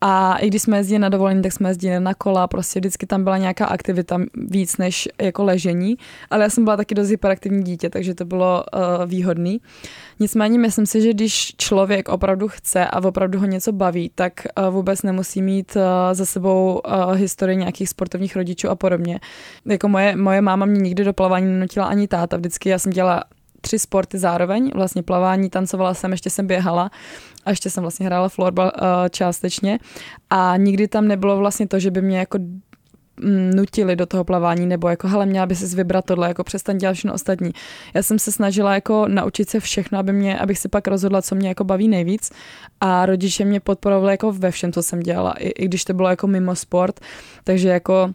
a 0.00 0.36
i 0.36 0.48
když 0.48 0.62
jsme 0.62 0.76
jezdili 0.76 0.98
na 0.98 1.08
dovolení, 1.08 1.42
tak 1.42 1.52
jsme 1.52 1.70
jezdili 1.70 2.00
na 2.00 2.14
kola, 2.14 2.46
prostě 2.46 2.80
vždycky 2.80 3.06
tam 3.06 3.24
byla 3.24 3.38
nějaká 3.38 3.66
aktivita 3.66 4.20
víc 4.34 4.76
než 4.76 5.08
jako 5.22 5.44
ležení, 5.44 5.96
ale 6.30 6.42
já 6.42 6.50
jsem 6.50 6.64
byla 6.64 6.76
taky 6.76 6.94
dost 6.94 7.08
hyperaktivní 7.08 7.64
dítě, 7.64 7.90
takže 7.90 8.14
to 8.14 8.24
bylo 8.24 8.64
uh, 8.74 9.06
výhodný. 9.06 9.60
Nicméně 10.20 10.58
myslím 10.58 10.86
si, 10.86 11.02
že 11.02 11.12
když 11.12 11.54
člověk 11.56 12.08
opravdu 12.08 12.48
chce 12.48 12.86
a 12.86 13.04
opravdu 13.04 13.38
ho 13.38 13.46
něco 13.46 13.72
baví, 13.72 14.10
tak 14.14 14.32
uh, 14.58 14.74
vůbec 14.74 15.02
nemusí 15.02 15.42
mít 15.42 15.76
uh, 15.76 15.82
za 16.12 16.24
sebou 16.24 16.80
uh, 16.86 17.12
historii 17.12 17.56
nějakých 17.56 17.88
sportovních 17.88 18.36
rodičů 18.36 18.68
a 18.68 18.74
podobně. 18.74 19.20
Jako 19.66 19.88
moje, 19.88 20.16
moje 20.16 20.40
máma 20.40 20.66
mě 20.66 20.80
nikdy 20.80 21.04
do 21.04 21.12
plavání 21.12 21.46
nenutila 21.46 21.86
ani 21.86 22.08
táta, 22.08 22.36
vždycky 22.36 22.68
já 22.68 22.78
jsem 22.78 22.92
dělala 22.92 23.24
tři 23.68 23.78
sporty 23.78 24.18
zároveň, 24.18 24.70
vlastně 24.74 25.02
plavání, 25.02 25.50
tancovala 25.50 25.94
jsem, 25.94 26.10
ještě 26.12 26.30
jsem 26.30 26.46
běhala 26.46 26.90
a 27.44 27.50
ještě 27.50 27.70
jsem 27.70 27.82
vlastně 27.82 28.06
hrála 28.06 28.28
florbal 28.28 28.72
uh, 28.74 29.08
částečně. 29.10 29.78
A 30.30 30.56
nikdy 30.56 30.88
tam 30.88 31.08
nebylo 31.08 31.36
vlastně 31.36 31.68
to, 31.68 31.78
že 31.78 31.90
by 31.90 32.02
mě 32.02 32.18
jako 32.18 32.38
mm, 33.20 33.50
nutili 33.54 33.96
do 33.96 34.06
toho 34.06 34.24
plavání, 34.24 34.66
nebo 34.66 34.88
jako, 34.88 35.08
hele, 35.08 35.26
měla 35.26 35.46
by 35.46 35.56
si 35.56 35.76
vybrat 35.76 36.04
tohle, 36.04 36.28
jako 36.28 36.44
přestan 36.44 36.78
dělat 36.78 36.92
všechno 36.92 37.14
ostatní. 37.14 37.52
Já 37.94 38.02
jsem 38.02 38.18
se 38.18 38.32
snažila 38.32 38.74
jako 38.74 39.08
naučit 39.08 39.50
se 39.50 39.60
všechno, 39.60 39.98
aby 39.98 40.12
mě, 40.12 40.38
abych 40.38 40.58
si 40.58 40.68
pak 40.68 40.88
rozhodla, 40.88 41.22
co 41.22 41.34
mě 41.34 41.48
jako 41.48 41.64
baví 41.64 41.88
nejvíc. 41.88 42.30
A 42.80 43.06
rodiče 43.06 43.44
mě 43.44 43.60
podporovali 43.60 44.12
jako 44.12 44.32
ve 44.32 44.50
všem, 44.50 44.72
co 44.72 44.82
jsem 44.82 45.00
dělala, 45.00 45.32
i, 45.32 45.48
i 45.48 45.64
když 45.64 45.84
to 45.84 45.94
bylo 45.94 46.08
jako 46.08 46.26
mimo 46.26 46.56
sport, 46.56 47.00
takže 47.44 47.68
jako 47.68 48.14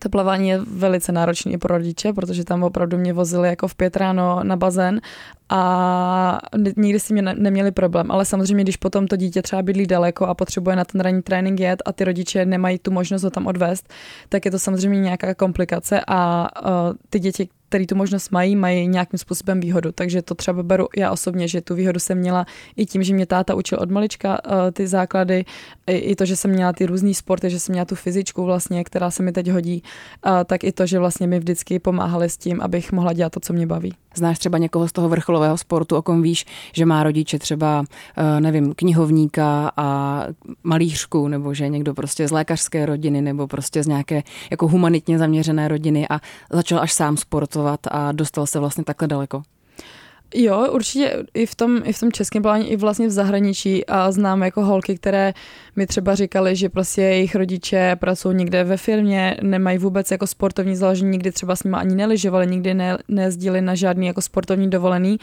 to 0.00 0.08
plavání 0.08 0.48
je 0.48 0.58
velice 0.58 1.12
náročné 1.12 1.52
i 1.52 1.58
pro 1.58 1.76
rodiče, 1.78 2.12
protože 2.12 2.44
tam 2.44 2.62
opravdu 2.62 2.98
mě 2.98 3.12
vozili 3.12 3.48
jako 3.48 3.68
v 3.68 3.74
pět 3.74 3.96
ráno 3.96 4.40
na 4.42 4.56
bazén 4.56 5.00
a 5.48 6.38
nikdy 6.76 7.00
si 7.00 7.12
mě 7.12 7.22
ne, 7.22 7.34
neměli 7.38 7.70
problém. 7.72 8.10
Ale 8.10 8.24
samozřejmě, 8.24 8.64
když 8.64 8.76
potom 8.76 9.06
to 9.06 9.16
dítě 9.16 9.42
třeba 9.42 9.62
bydlí 9.62 9.86
daleko 9.86 10.26
a 10.26 10.34
potřebuje 10.34 10.76
na 10.76 10.84
ten 10.84 11.00
ranní 11.00 11.22
trénink 11.22 11.60
jet 11.60 11.82
a 11.84 11.92
ty 11.92 12.04
rodiče 12.04 12.46
nemají 12.46 12.78
tu 12.78 12.90
možnost 12.90 13.22
ho 13.22 13.30
tam 13.30 13.46
odvést, 13.46 13.88
tak 14.28 14.44
je 14.44 14.50
to 14.50 14.58
samozřejmě 14.58 15.00
nějaká 15.00 15.34
komplikace 15.34 16.00
a 16.06 16.48
uh, 16.62 16.96
ty 17.10 17.18
děti, 17.18 17.48
který 17.68 17.86
tu 17.86 17.94
možnost 17.94 18.30
mají, 18.30 18.56
mají 18.56 18.88
nějakým 18.88 19.18
způsobem 19.18 19.60
výhodu. 19.60 19.92
Takže 19.92 20.22
to 20.22 20.34
třeba 20.34 20.62
beru 20.62 20.88
já 20.96 21.12
osobně, 21.12 21.48
že 21.48 21.60
tu 21.60 21.74
výhodu 21.74 22.00
jsem 22.00 22.18
měla 22.18 22.46
i 22.76 22.86
tím, 22.86 23.02
že 23.02 23.14
mě 23.14 23.26
táta 23.26 23.54
učil 23.54 23.78
od 23.80 23.90
malička 23.90 24.38
uh, 24.44 24.52
ty 24.72 24.86
základy, 24.86 25.44
i, 25.86 25.96
i 25.96 26.16
to, 26.16 26.24
že 26.24 26.36
jsem 26.36 26.50
měla 26.50 26.72
ty 26.72 26.86
různý 26.86 27.14
sporty, 27.14 27.50
že 27.50 27.60
jsem 27.60 27.72
měla 27.72 27.84
tu 27.84 27.94
fyzičku 27.94 28.44
vlastně, 28.44 28.84
která 28.84 29.10
se 29.10 29.22
mi 29.22 29.32
teď 29.32 29.48
hodí, 29.50 29.82
uh, 30.26 30.32
tak 30.44 30.64
i 30.64 30.72
to, 30.72 30.86
že 30.86 30.98
vlastně 30.98 31.26
mi 31.26 31.38
vždycky 31.38 31.78
pomáhali 31.78 32.30
s 32.30 32.36
tím, 32.36 32.60
abych 32.60 32.92
mohla 32.92 33.12
dělat 33.12 33.32
to, 33.32 33.40
co 33.40 33.52
mě 33.52 33.66
baví. 33.66 33.92
Znáš 34.16 34.38
třeba 34.38 34.58
někoho 34.58 34.88
z 34.88 34.92
toho 34.92 35.08
vrcholového 35.08 35.58
sportu, 35.58 35.96
o 35.96 36.02
kom 36.02 36.22
víš, 36.22 36.46
že 36.72 36.86
má 36.86 37.02
rodiče 37.02 37.38
třeba, 37.38 37.84
eh, 38.16 38.40
nevím, 38.40 38.74
knihovníka 38.74 39.72
a 39.76 40.20
malířku, 40.62 41.28
nebo 41.28 41.54
že 41.54 41.68
někdo 41.68 41.94
prostě 41.94 42.28
z 42.28 42.32
lékařské 42.32 42.86
rodiny, 42.86 43.22
nebo 43.22 43.46
prostě 43.46 43.82
z 43.82 43.86
nějaké 43.86 44.22
jako 44.50 44.68
humanitně 44.68 45.18
zaměřené 45.18 45.68
rodiny 45.68 46.08
a 46.08 46.20
začal 46.52 46.80
až 46.80 46.92
sám 46.92 47.16
sportovat 47.16 47.80
a 47.90 48.12
dostal 48.12 48.46
se 48.46 48.60
vlastně 48.60 48.84
takhle 48.84 49.08
daleko? 49.08 49.42
Jo, 50.34 50.68
určitě 50.72 51.24
i 51.34 51.46
v 51.46 51.54
tom, 51.54 51.80
i 51.84 51.92
v 51.92 52.00
tom 52.00 52.12
českém 52.12 52.42
pláně, 52.42 52.66
i 52.66 52.76
vlastně 52.76 53.06
v 53.06 53.10
zahraničí 53.10 53.86
a 53.86 54.12
znám 54.12 54.42
jako 54.42 54.64
holky, 54.64 54.96
které 54.96 55.34
mi 55.76 55.86
třeba 55.86 56.14
říkali, 56.14 56.56
že 56.56 56.68
prostě 56.68 57.02
jejich 57.02 57.34
rodiče 57.34 57.96
pracují 58.00 58.36
někde 58.36 58.64
ve 58.64 58.76
firmě, 58.76 59.36
nemají 59.42 59.78
vůbec 59.78 60.10
jako 60.10 60.26
sportovní 60.26 60.76
založení, 60.76 61.10
nikdy 61.10 61.32
třeba 61.32 61.56
s 61.56 61.64
nimi 61.64 61.76
ani 61.76 61.94
neližovali, 61.94 62.46
nikdy 62.46 62.74
ne, 62.74 62.98
nejezdili 63.08 63.60
na 63.60 63.74
žádný 63.74 64.06
jako 64.06 64.22
sportovní 64.22 64.70
dovolený, 64.70 65.18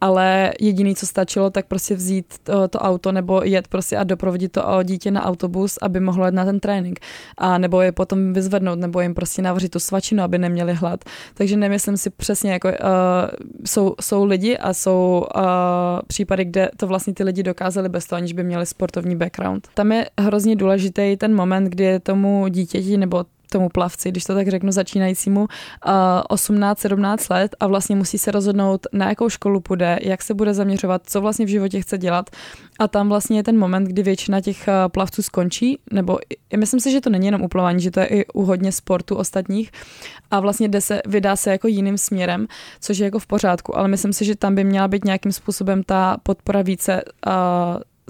ale 0.00 0.52
jediný, 0.60 0.94
co 0.94 1.06
stačilo, 1.06 1.50
tak 1.50 1.66
prostě 1.66 1.94
vzít 1.94 2.26
to, 2.42 2.68
to 2.68 2.78
auto 2.78 3.12
nebo 3.12 3.42
jet 3.42 3.68
prostě 3.68 3.96
a 3.96 4.04
doprovodit 4.04 4.52
to 4.52 4.62
dítě 4.82 5.10
na 5.10 5.24
autobus, 5.24 5.78
aby 5.82 6.00
mohlo 6.00 6.26
jít 6.26 6.34
na 6.34 6.44
ten 6.44 6.60
trénink. 6.60 7.00
A 7.38 7.58
nebo 7.58 7.80
je 7.80 7.92
potom 7.92 8.32
vyzvednout, 8.32 8.78
nebo 8.78 9.00
jim 9.00 9.14
prostě 9.14 9.42
navařit 9.42 9.72
tu 9.72 9.78
svačinu, 9.78 10.22
aby 10.22 10.38
neměli 10.38 10.74
hlad. 10.74 11.04
Takže 11.34 11.56
nemyslím 11.56 11.96
si 11.96 12.10
přesně, 12.10 12.52
jako 12.52 12.68
uh, 12.68 12.74
jsou, 13.66 13.94
jsou 14.00 14.24
lidi 14.24 14.43
a 14.58 14.74
jsou 14.74 15.26
uh, 15.36 15.42
případy, 16.06 16.44
kde 16.44 16.70
to 16.76 16.86
vlastně 16.86 17.14
ty 17.14 17.24
lidi 17.24 17.42
dokázali 17.42 17.88
bez 17.88 18.06
toho, 18.06 18.16
aniž 18.16 18.32
by 18.32 18.44
měli 18.44 18.66
sportovní 18.66 19.16
background. 19.16 19.68
Tam 19.74 19.92
je 19.92 20.10
hrozně 20.18 20.56
důležitý 20.56 21.16
ten 21.16 21.34
moment, 21.34 21.64
kdy 21.64 22.00
tomu 22.00 22.48
dítěti 22.48 22.96
nebo 22.96 23.24
tomu 23.54 23.68
plavci, 23.68 24.10
když 24.10 24.24
to 24.24 24.34
tak 24.34 24.48
řeknu, 24.48 24.72
začínajícímu 24.72 25.40
uh, 25.40 25.48
18-17 26.30 27.34
let 27.34 27.56
a 27.60 27.66
vlastně 27.66 27.96
musí 27.96 28.18
se 28.18 28.30
rozhodnout, 28.30 28.86
na 28.92 29.08
jakou 29.08 29.28
školu 29.28 29.60
půjde, 29.60 29.98
jak 30.02 30.22
se 30.22 30.34
bude 30.34 30.54
zaměřovat, 30.54 31.02
co 31.06 31.20
vlastně 31.20 31.46
v 31.46 31.48
životě 31.48 31.80
chce 31.80 31.98
dělat. 31.98 32.30
A 32.78 32.88
tam 32.88 33.08
vlastně 33.08 33.38
je 33.38 33.42
ten 33.42 33.58
moment, 33.58 33.84
kdy 33.84 34.02
většina 34.02 34.40
těch 34.40 34.68
uh, 34.68 34.74
plavců 34.88 35.22
skončí, 35.22 35.78
nebo 35.92 36.18
já 36.52 36.58
myslím 36.58 36.80
si, 36.80 36.90
že 36.90 37.00
to 37.00 37.10
není 37.10 37.26
jenom 37.26 37.42
uplování, 37.42 37.80
že 37.80 37.90
to 37.90 38.00
je 38.00 38.06
i 38.06 38.26
u 38.26 38.44
hodně 38.44 38.72
sportu 38.72 39.16
ostatních 39.16 39.70
a 40.30 40.40
vlastně 40.40 40.68
jde 40.68 40.80
se, 40.80 41.02
vydá 41.06 41.36
se 41.36 41.50
jako 41.50 41.68
jiným 41.68 41.98
směrem, 41.98 42.46
což 42.80 42.98
je 42.98 43.04
jako 43.04 43.18
v 43.18 43.26
pořádku, 43.26 43.78
ale 43.78 43.88
myslím 43.88 44.12
si, 44.12 44.24
že 44.24 44.36
tam 44.36 44.54
by 44.54 44.64
měla 44.64 44.88
být 44.88 45.04
nějakým 45.04 45.32
způsobem 45.32 45.82
ta 45.82 46.16
podpora 46.22 46.62
více 46.62 47.02
uh, 47.26 47.32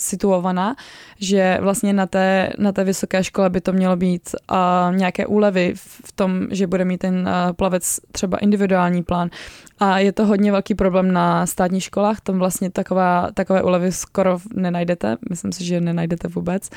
situovaná, 0.01 0.77
že 1.21 1.59
vlastně 1.61 1.93
na 1.93 2.07
té, 2.07 2.53
na 2.59 2.73
té 2.73 2.85
vysoké 2.85 3.25
škole 3.25 3.51
by 3.51 3.61
to 3.61 3.73
mělo 3.73 3.97
být 3.97 4.31
a 4.49 4.93
nějaké 4.95 5.27
úlevy 5.27 5.73
v 5.77 6.13
tom, 6.13 6.47
že 6.51 6.67
bude 6.67 6.85
mít 6.85 6.99
ten 6.99 7.29
plavec 7.57 8.01
třeba 8.13 8.39
individuální 8.39 9.03
plán. 9.03 9.31
A 9.79 9.99
je 9.99 10.13
to 10.13 10.27
hodně 10.27 10.53
velký 10.53 10.75
problém 10.75 11.13
na 11.13 11.47
státních 11.47 11.85
školách, 11.85 12.21
tam 12.21 12.39
vlastně 12.39 12.71
taková, 12.71 13.29
takové 13.35 13.63
úlevy 13.63 13.93
skoro 13.93 14.39
nenajdete, 14.55 15.17
myslím 15.31 15.53
si, 15.53 15.65
že 15.65 15.81
nenajdete 15.81 16.29
vůbec. 16.29 16.71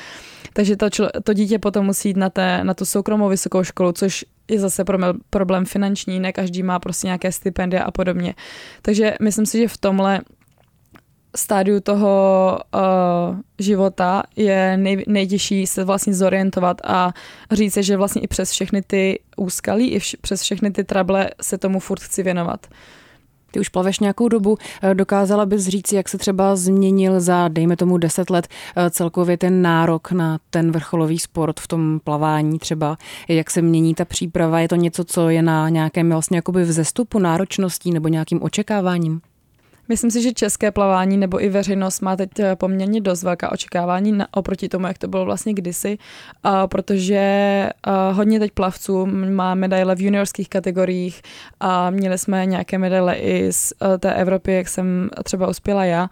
Takže 0.52 0.76
to, 0.76 0.90
člo, 0.90 1.08
to 1.24 1.32
dítě 1.32 1.58
potom 1.58 1.86
musí 1.86 2.08
jít 2.08 2.16
na, 2.16 2.30
té, 2.30 2.64
na 2.64 2.74
tu 2.74 2.84
soukromou 2.84 3.28
vysokou 3.28 3.64
školu, 3.64 3.92
což 3.92 4.24
je 4.48 4.60
zase 4.60 4.84
problém 5.30 5.64
finanční, 5.64 6.20
ne 6.20 6.32
každý 6.32 6.62
má 6.62 6.78
prostě 6.78 7.06
nějaké 7.06 7.32
stipendia 7.32 7.82
a 7.84 7.90
podobně. 7.90 8.34
Takže 8.82 9.14
myslím 9.22 9.46
si, 9.46 9.58
že 9.58 9.68
v 9.68 9.76
tomhle 9.76 10.20
stádiu 11.38 11.80
toho 11.80 12.58
uh, 12.74 13.36
života 13.58 14.22
je 14.36 14.76
nej, 14.76 15.04
nejtěžší 15.06 15.66
se 15.66 15.84
vlastně 15.84 16.14
zorientovat 16.14 16.80
a 16.84 17.12
říct 17.52 17.76
že 17.76 17.96
vlastně 17.96 18.22
i 18.22 18.26
přes 18.26 18.50
všechny 18.50 18.82
ty 18.82 19.20
úskalí, 19.36 19.90
i 19.90 19.98
vš, 19.98 20.16
přes 20.20 20.42
všechny 20.42 20.70
ty 20.70 20.84
trable 20.84 21.30
se 21.42 21.58
tomu 21.58 21.80
furt 21.80 22.00
chci 22.00 22.22
věnovat. 22.22 22.66
Ty 23.50 23.60
už 23.60 23.68
plaveš 23.68 23.98
nějakou 23.98 24.28
dobu, 24.28 24.58
eh, 24.82 24.94
dokázala 24.94 25.46
bys 25.46 25.66
říct, 25.66 25.92
jak 25.92 26.08
se 26.08 26.18
třeba 26.18 26.56
změnil 26.56 27.20
za, 27.20 27.48
dejme 27.48 27.76
tomu, 27.76 27.98
deset 27.98 28.30
let 28.30 28.48
eh, 28.76 28.90
celkově 28.90 29.36
ten 29.36 29.62
nárok 29.62 30.12
na 30.12 30.38
ten 30.50 30.72
vrcholový 30.72 31.18
sport 31.18 31.60
v 31.60 31.68
tom 31.68 32.00
plavání 32.04 32.58
třeba, 32.58 32.98
jak 33.28 33.50
se 33.50 33.62
mění 33.62 33.94
ta 33.94 34.04
příprava, 34.04 34.60
je 34.60 34.68
to 34.68 34.76
něco, 34.76 35.04
co 35.04 35.28
je 35.28 35.42
na 35.42 35.68
nějakém 35.68 36.10
vlastně 36.10 36.38
jakoby 36.38 36.62
vzestupu 36.62 37.18
náročností 37.18 37.90
nebo 37.90 38.08
nějakým 38.08 38.42
očekáváním? 38.42 39.20
Myslím 39.88 40.10
si, 40.10 40.22
že 40.22 40.32
české 40.32 40.70
plavání 40.70 41.16
nebo 41.16 41.44
i 41.44 41.48
veřejnost 41.48 42.00
má 42.00 42.16
teď 42.16 42.30
eh, 42.38 42.56
poměrně 42.56 43.00
dost 43.00 43.22
velká 43.22 43.52
očekávání 43.52 44.12
na, 44.12 44.26
oproti 44.30 44.68
tomu, 44.68 44.86
jak 44.86 44.98
to 44.98 45.08
bylo 45.08 45.24
vlastně 45.24 45.54
kdysi, 45.54 45.98
a 46.42 46.66
protože 46.66 47.18
a 47.84 48.10
hodně 48.10 48.38
teď 48.38 48.52
plavců 48.52 49.06
má 49.06 49.54
medaile 49.54 49.94
v 49.94 50.00
juniorských 50.00 50.48
kategoriích 50.48 51.22
a 51.60 51.90
měli 51.90 52.18
jsme 52.18 52.46
nějaké 52.46 52.78
medaile 52.78 53.14
i 53.14 53.52
z 53.52 53.72
eh, 53.82 53.98
té 53.98 54.14
Evropy, 54.14 54.52
jak 54.52 54.68
jsem 54.68 55.10
třeba 55.24 55.48
uspěla 55.48 55.84
já. 55.84 56.08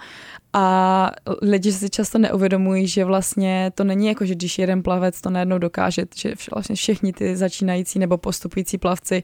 A 0.53 1.11
lidi 1.43 1.73
si 1.73 1.91
často 1.91 2.19
neuvědomují, 2.19 2.87
že 2.87 3.05
vlastně 3.05 3.73
to 3.75 3.85
není 3.85 4.07
jako, 4.07 4.25
že 4.25 4.35
když 4.35 4.59
jeden 4.59 4.83
plavec 4.83 5.21
to 5.21 5.31
najednou 5.31 5.59
dokáže, 5.59 6.05
že 6.17 6.33
vlastně 6.55 6.77
všichni 6.77 7.13
ty 7.13 7.37
začínající 7.37 7.99
nebo 7.99 8.19
postupující 8.19 8.79
plavci 8.79 9.23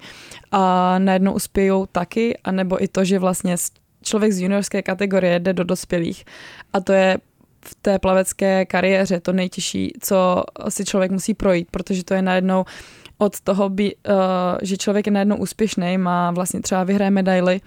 a 0.50 0.98
najednou 0.98 1.32
uspějou 1.32 1.86
taky, 1.86 2.38
anebo 2.44 2.82
i 2.82 2.88
to, 2.88 3.04
že 3.04 3.18
vlastně 3.18 3.56
člověk 4.02 4.32
z 4.32 4.40
juniorské 4.40 4.82
kategorie 4.82 5.40
jde 5.40 5.52
do 5.52 5.64
dospělých 5.64 6.24
a 6.72 6.80
to 6.80 6.92
je 6.92 7.18
v 7.64 7.74
té 7.74 7.98
plavecké 7.98 8.66
kariéře 8.66 9.20
to 9.20 9.32
nejtěžší, 9.32 9.92
co 10.00 10.44
si 10.68 10.84
člověk 10.84 11.10
musí 11.10 11.34
projít, 11.34 11.68
protože 11.70 12.04
to 12.04 12.14
je 12.14 12.22
najednou 12.22 12.64
od 13.18 13.40
toho, 13.40 13.68
by, 13.68 13.94
uh, 13.94 14.12
že 14.62 14.76
člověk 14.76 15.06
je 15.06 15.12
najednou 15.12 15.36
úspěšný, 15.36 15.98
má 15.98 16.30
vlastně 16.30 16.60
třeba 16.60 16.84
vyhraje 16.84 17.10
medaily 17.10 17.60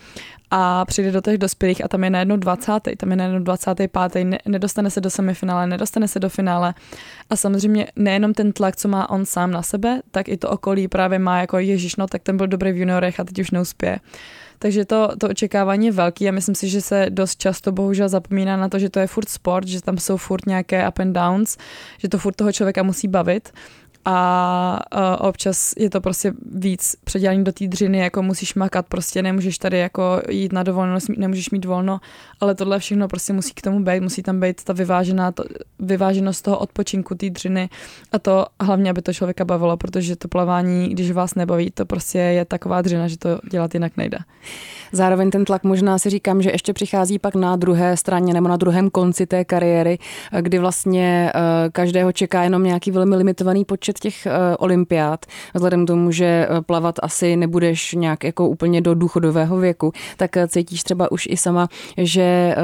a 0.52 0.86
přijde 0.86 1.12
do 1.12 1.21
těch 1.21 1.38
dospělých 1.38 1.86
a 1.86 1.88
tam 1.88 2.04
je 2.04 2.10
najednou 2.10 2.38
20. 2.38 2.71
tam 2.98 3.12
je 3.12 3.15
najednou 3.15 3.39
25. 3.39 3.91
Ne, 4.24 4.39
nedostane 4.45 4.89
se 4.91 5.02
do 5.02 5.10
semifinále, 5.10 5.67
nedostane 5.67 6.08
se 6.08 6.19
do 6.19 6.30
finále 6.30 6.74
a 7.30 7.36
samozřejmě 7.36 7.88
nejenom 7.95 8.34
ten 8.34 8.52
tlak, 8.52 8.76
co 8.76 8.88
má 8.88 9.10
on 9.10 9.26
sám 9.26 9.52
na 9.52 9.62
sebe, 9.62 10.02
tak 10.12 10.30
i 10.30 10.38
to 10.38 10.50
okolí 10.50 10.88
právě 10.88 11.19
má 11.19 11.39
jako 11.39 11.60
Ježíš, 11.60 11.95
no 11.95 12.08
tak 12.08 12.24
ten 12.24 12.38
byl 12.38 12.48
dobrý 12.48 12.71
v 12.71 12.78
juniorech 12.78 13.19
a 13.19 13.24
teď 13.24 13.39
už 13.39 13.52
neuspěje. 13.52 14.00
Takže 14.60 14.86
to, 14.86 15.10
to 15.20 15.30
očekávání 15.30 15.86
je 15.86 15.91
velký 15.91 16.30
a 16.30 16.32
myslím 16.32 16.56
si, 16.56 16.70
že 16.70 16.82
se 16.82 17.06
dost 17.10 17.39
často 17.39 17.72
bohužel 17.72 18.10
zapomíná 18.10 18.58
na 18.58 18.70
to, 18.70 18.80
že 18.80 18.89
to 18.89 19.00
je 19.00 19.08
furt 19.08 19.30
sport, 19.30 19.68
že 19.68 19.82
tam 19.82 19.98
jsou 19.98 20.18
furt 20.18 20.46
nějaké 20.46 20.88
up 20.88 21.00
and 21.00 21.13
downs, 21.13 21.58
že 21.98 22.10
to 22.10 22.18
furt 22.18 22.36
toho 22.36 22.52
člověka 22.52 22.84
musí 22.84 23.08
bavit 23.08 23.52
a 24.06 24.80
uh, 24.96 25.28
občas 25.28 25.74
je 25.78 25.89
to 25.89 26.02
prostě 26.02 26.34
víc 26.52 26.96
předělání 27.04 27.44
do 27.44 27.52
té 27.52 27.68
dřiny, 27.68 27.98
jako 27.98 28.22
musíš 28.22 28.56
makat, 28.56 28.86
prostě 28.86 29.22
nemůžeš 29.22 29.58
tady 29.58 29.80
jako 29.80 30.22
jít 30.30 30.54
na 30.54 30.63
dovolenou, 30.63 30.98
nemůžeš 31.18 31.50
mít 31.50 31.65
volno, 31.65 32.00
ale 32.39 32.56
tohle 32.56 32.80
všechno 32.80 33.08
prostě 33.08 33.34
musí 33.34 33.54
k 33.54 33.62
tomu 33.62 33.80
být, 33.80 34.02
musí 34.02 34.24
tam 34.24 34.39
být 34.39 34.63
ta 34.63 34.74
vyvážená, 34.74 35.32
to, 35.32 35.44
vyváženost 35.80 36.41
toho 36.41 36.58
odpočinku 36.58 37.15
té 37.15 37.30
dřiny 37.30 37.70
a 38.12 38.20
to 38.20 38.46
hlavně, 38.62 38.89
aby 38.89 39.02
to 39.02 39.13
člověka 39.13 39.46
bavilo, 39.46 39.78
protože 39.78 40.15
to 40.15 40.28
plavání, 40.28 40.89
když 40.89 41.12
vás 41.12 41.36
nebaví, 41.36 41.72
to 41.72 41.86
prostě 41.86 42.20
je 42.20 42.46
taková 42.46 42.82
dřina, 42.82 43.08
že 43.08 43.18
to 43.18 43.39
dělat 43.52 43.74
jinak 43.74 43.98
nejde. 43.98 44.18
Zároveň 44.91 45.32
ten 45.32 45.46
tlak 45.46 45.63
možná 45.63 46.00
si 46.00 46.10
říkám, 46.10 46.41
že 46.41 46.52
ještě 46.52 46.74
přichází 46.74 47.20
pak 47.20 47.36
na 47.36 47.56
druhé 47.56 47.98
straně 47.98 48.34
nebo 48.34 48.48
na 48.48 48.58
druhém 48.58 48.89
konci 48.89 49.26
té 49.26 49.46
kariéry, 49.46 49.98
kdy 50.41 50.60
vlastně 50.60 51.32
každého 51.72 52.12
čeká 52.12 52.44
jenom 52.44 52.63
nějaký 52.63 52.91
velmi 52.91 53.15
limitovaný 53.15 53.65
počet 53.65 53.94
těch 53.99 54.27
olympiád. 54.60 55.25
Vzhledem 55.53 55.86
k 55.86 55.88
tomu, 55.88 56.12
že 56.12 56.47
plavat 56.65 56.95
asi 57.01 57.36
nebudeš 57.36 57.93
nějak 57.93 58.23
jako 58.23 58.47
úplně 58.47 58.81
do 58.81 58.95
důchodového 58.95 59.58
věku, 59.58 59.91
tak 60.17 60.31
cítíš 60.47 60.84
třeba 60.84 61.12
už 61.12 61.27
i 61.31 61.38
sama, 61.38 61.67
že 61.97 62.55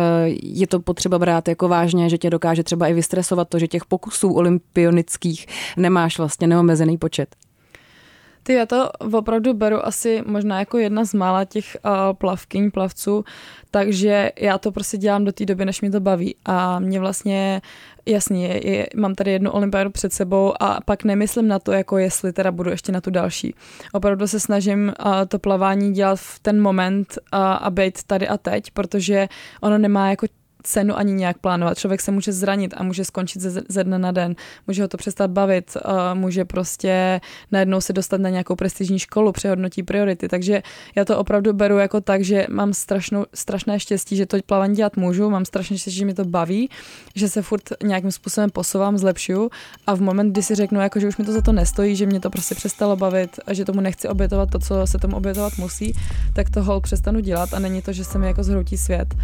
je 0.43 0.67
to 0.67 0.79
potřeba 0.79 1.19
brát 1.19 1.47
jako 1.47 1.67
vážně, 1.67 2.09
že 2.09 2.17
tě 2.17 2.29
dokáže 2.29 2.63
třeba 2.63 2.87
i 2.87 2.93
vystresovat 2.93 3.49
to, 3.49 3.59
že 3.59 3.67
těch 3.67 3.85
pokusů 3.85 4.33
olympionických 4.33 5.45
nemáš 5.77 6.17
vlastně 6.17 6.47
neomezený 6.47 6.97
počet. 6.97 7.35
Ty, 8.43 8.53
já 8.53 8.65
to 8.65 8.89
opravdu 9.17 9.53
beru 9.53 9.85
asi 9.85 10.23
možná 10.25 10.59
jako 10.59 10.77
jedna 10.77 11.05
z 11.05 11.13
mála 11.13 11.45
těch 11.45 11.77
uh, 11.85 11.91
plavkyň, 12.13 12.71
plavců, 12.71 13.25
takže 13.71 14.31
já 14.39 14.57
to 14.57 14.71
prostě 14.71 14.97
dělám 14.97 15.25
do 15.25 15.31
té 15.31 15.45
doby, 15.45 15.65
než 15.65 15.81
mě 15.81 15.91
to 15.91 15.99
baví. 15.99 16.35
A 16.45 16.79
mě 16.79 16.99
vlastně, 16.99 17.61
jasně, 18.05 18.47
je, 18.47 18.71
je, 18.71 18.87
mám 18.95 19.15
tady 19.15 19.31
jednu 19.31 19.51
olympiádu 19.51 19.89
před 19.89 20.13
sebou 20.13 20.53
a 20.59 20.79
pak 20.85 21.03
nemyslím 21.03 21.47
na 21.47 21.59
to, 21.59 21.71
jako 21.71 21.97
jestli 21.97 22.33
teda 22.33 22.51
budu 22.51 22.69
ještě 22.69 22.91
na 22.91 23.01
tu 23.01 23.11
další. 23.11 23.55
Opravdu 23.93 24.27
se 24.27 24.39
snažím 24.39 24.93
uh, 25.05 25.13
to 25.27 25.39
plavání 25.39 25.93
dělat 25.93 26.19
v 26.19 26.39
ten 26.39 26.61
moment 26.61 27.17
uh, 27.17 27.39
a 27.39 27.69
být 27.69 28.03
tady 28.03 28.27
a 28.27 28.37
teď, 28.37 28.71
protože 28.71 29.27
ono 29.61 29.77
nemá 29.77 30.09
jako 30.09 30.27
cenu 30.63 30.97
ani 30.97 31.13
nějak 31.13 31.37
plánovat. 31.37 31.77
Člověk 31.77 32.01
se 32.01 32.11
může 32.11 32.33
zranit 32.33 32.73
a 32.77 32.83
může 32.83 33.05
skončit 33.05 33.41
ze, 33.41 33.61
ze 33.69 33.83
dne 33.83 33.99
na 33.99 34.11
den. 34.11 34.35
Může 34.67 34.81
ho 34.81 34.87
to 34.87 34.97
přestat 34.97 35.31
bavit, 35.31 35.77
může 36.13 36.45
prostě 36.45 37.21
najednou 37.51 37.81
se 37.81 37.93
dostat 37.93 38.21
na 38.21 38.29
nějakou 38.29 38.55
prestižní 38.55 38.99
školu, 38.99 39.31
přehodnotí 39.31 39.83
priority. 39.83 40.27
Takže 40.27 40.61
já 40.95 41.05
to 41.05 41.17
opravdu 41.17 41.53
beru 41.53 41.77
jako 41.77 42.01
tak, 42.01 42.23
že 42.23 42.47
mám 42.49 42.73
strašnou, 42.73 43.25
strašné 43.33 43.79
štěstí, 43.79 44.15
že 44.15 44.25
to 44.25 44.37
plavání 44.45 44.75
dělat 44.75 44.97
můžu, 44.97 45.29
mám 45.29 45.45
strašně 45.45 45.77
štěstí, 45.77 45.99
že 45.99 46.05
mi 46.05 46.13
to 46.13 46.25
baví, 46.25 46.69
že 47.15 47.29
se 47.29 47.41
furt 47.41 47.63
nějakým 47.83 48.11
způsobem 48.11 48.49
posouvám, 48.49 48.97
zlepšuju 48.97 49.49
a 49.87 49.95
v 49.95 50.01
moment, 50.01 50.31
kdy 50.31 50.43
si 50.43 50.55
řeknu, 50.55 50.81
jako, 50.81 50.99
že 50.99 51.07
už 51.07 51.17
mi 51.17 51.25
to 51.25 51.31
za 51.31 51.41
to 51.41 51.51
nestojí, 51.51 51.95
že 51.95 52.05
mě 52.05 52.19
to 52.19 52.29
prostě 52.29 52.55
přestalo 52.55 52.95
bavit 52.95 53.39
a 53.45 53.53
že 53.53 53.65
tomu 53.65 53.81
nechci 53.81 54.07
obětovat 54.07 54.49
to, 54.49 54.59
co 54.59 54.87
se 54.87 54.97
tomu 54.97 55.17
obětovat 55.17 55.53
musí, 55.57 55.93
tak 56.33 56.49
to 56.49 56.63
hol 56.63 56.81
přestanu 56.81 57.19
dělat 57.19 57.53
a 57.53 57.59
není 57.59 57.81
to, 57.81 57.93
že 57.93 58.03
se 58.03 58.17
mi 58.17 58.27
jako 58.27 58.43
zhroutí 58.43 58.77
svět. 58.77 59.15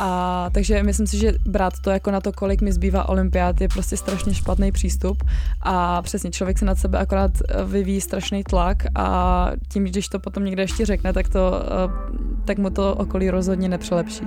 A 0.00 0.50
takže 0.52 0.82
myslím 0.86 1.06
si, 1.06 1.18
že 1.18 1.34
brát 1.46 1.72
to 1.80 1.90
jako 1.90 2.10
na 2.10 2.20
to, 2.20 2.32
kolik 2.32 2.62
mi 2.62 2.72
zbývá 2.72 3.08
olympiád, 3.08 3.60
je 3.60 3.68
prostě 3.68 3.96
strašně 3.96 4.34
špatný 4.34 4.72
přístup 4.72 5.22
a 5.62 6.02
přesně 6.02 6.30
člověk 6.30 6.58
se 6.58 6.64
nad 6.64 6.78
sebe 6.78 6.98
akorát 6.98 7.30
vyvíjí 7.64 8.00
strašný 8.00 8.44
tlak 8.44 8.82
a 8.94 9.50
tím, 9.68 9.84
když 9.84 10.08
to 10.08 10.18
potom 10.18 10.44
někde 10.44 10.62
ještě 10.62 10.86
řekne, 10.86 11.12
tak, 11.12 11.28
to, 11.28 11.62
tak 12.44 12.58
mu 12.58 12.70
to 12.70 12.94
okolí 12.94 13.30
rozhodně 13.30 13.68
nepřelepší. 13.68 14.24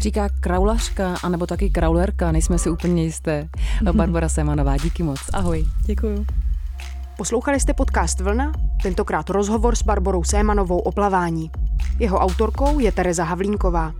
Říká 0.00 0.28
kraulařka, 0.40 1.14
anebo 1.22 1.46
taky 1.46 1.70
kraulerka, 1.70 2.32
nejsme 2.32 2.58
si 2.58 2.70
úplně 2.70 3.04
jisté. 3.04 3.48
Barbara 3.92 4.28
Semanová, 4.28 4.76
díky 4.76 5.02
moc. 5.02 5.20
Ahoj. 5.32 5.64
Děkuju. 5.86 6.26
Poslouchali 7.16 7.60
jste 7.60 7.74
podcast 7.74 8.20
Vlna, 8.20 8.52
tentokrát 8.82 9.30
rozhovor 9.30 9.76
s 9.76 9.82
Barborou 9.82 10.24
Sémanovou 10.24 10.78
o 10.78 10.92
plavání. 10.92 11.50
Jeho 11.98 12.18
autorkou 12.18 12.78
je 12.78 12.92
Tereza 12.92 13.24
Havlínková. 13.24 13.92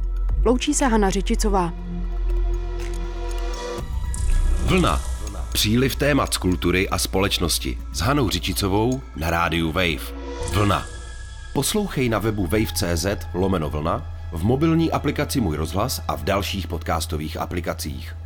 Loučí 0.47 0.75
se 0.75 0.87
Hana 0.87 1.11
Řičicová. 1.11 1.73
Vlna. 4.67 5.03
Příliv 5.53 5.97
témat 5.97 6.35
z 6.35 6.37
kultury 6.37 6.89
a 6.89 6.99
společnosti 6.99 7.79
s 7.93 8.01
Hanou 8.01 8.29
Řičicovou 8.29 9.03
na 9.17 9.31
rádiu 9.31 9.73
Wave. 9.73 10.15
Vlna. 10.53 10.87
Poslouchej 11.53 12.09
na 12.09 12.19
webu 12.19 12.47
wave.cz 12.47 13.07
lomeno 13.35 13.71
vlna, 13.71 14.07
v 14.33 14.45
mobilní 14.45 14.93
aplikaci 14.93 15.41
Můj 15.41 15.57
rozhlas 15.57 16.03
a 16.09 16.17
v 16.17 16.25
dalších 16.25 16.67
podcastových 16.67 17.37
aplikacích. 17.37 18.17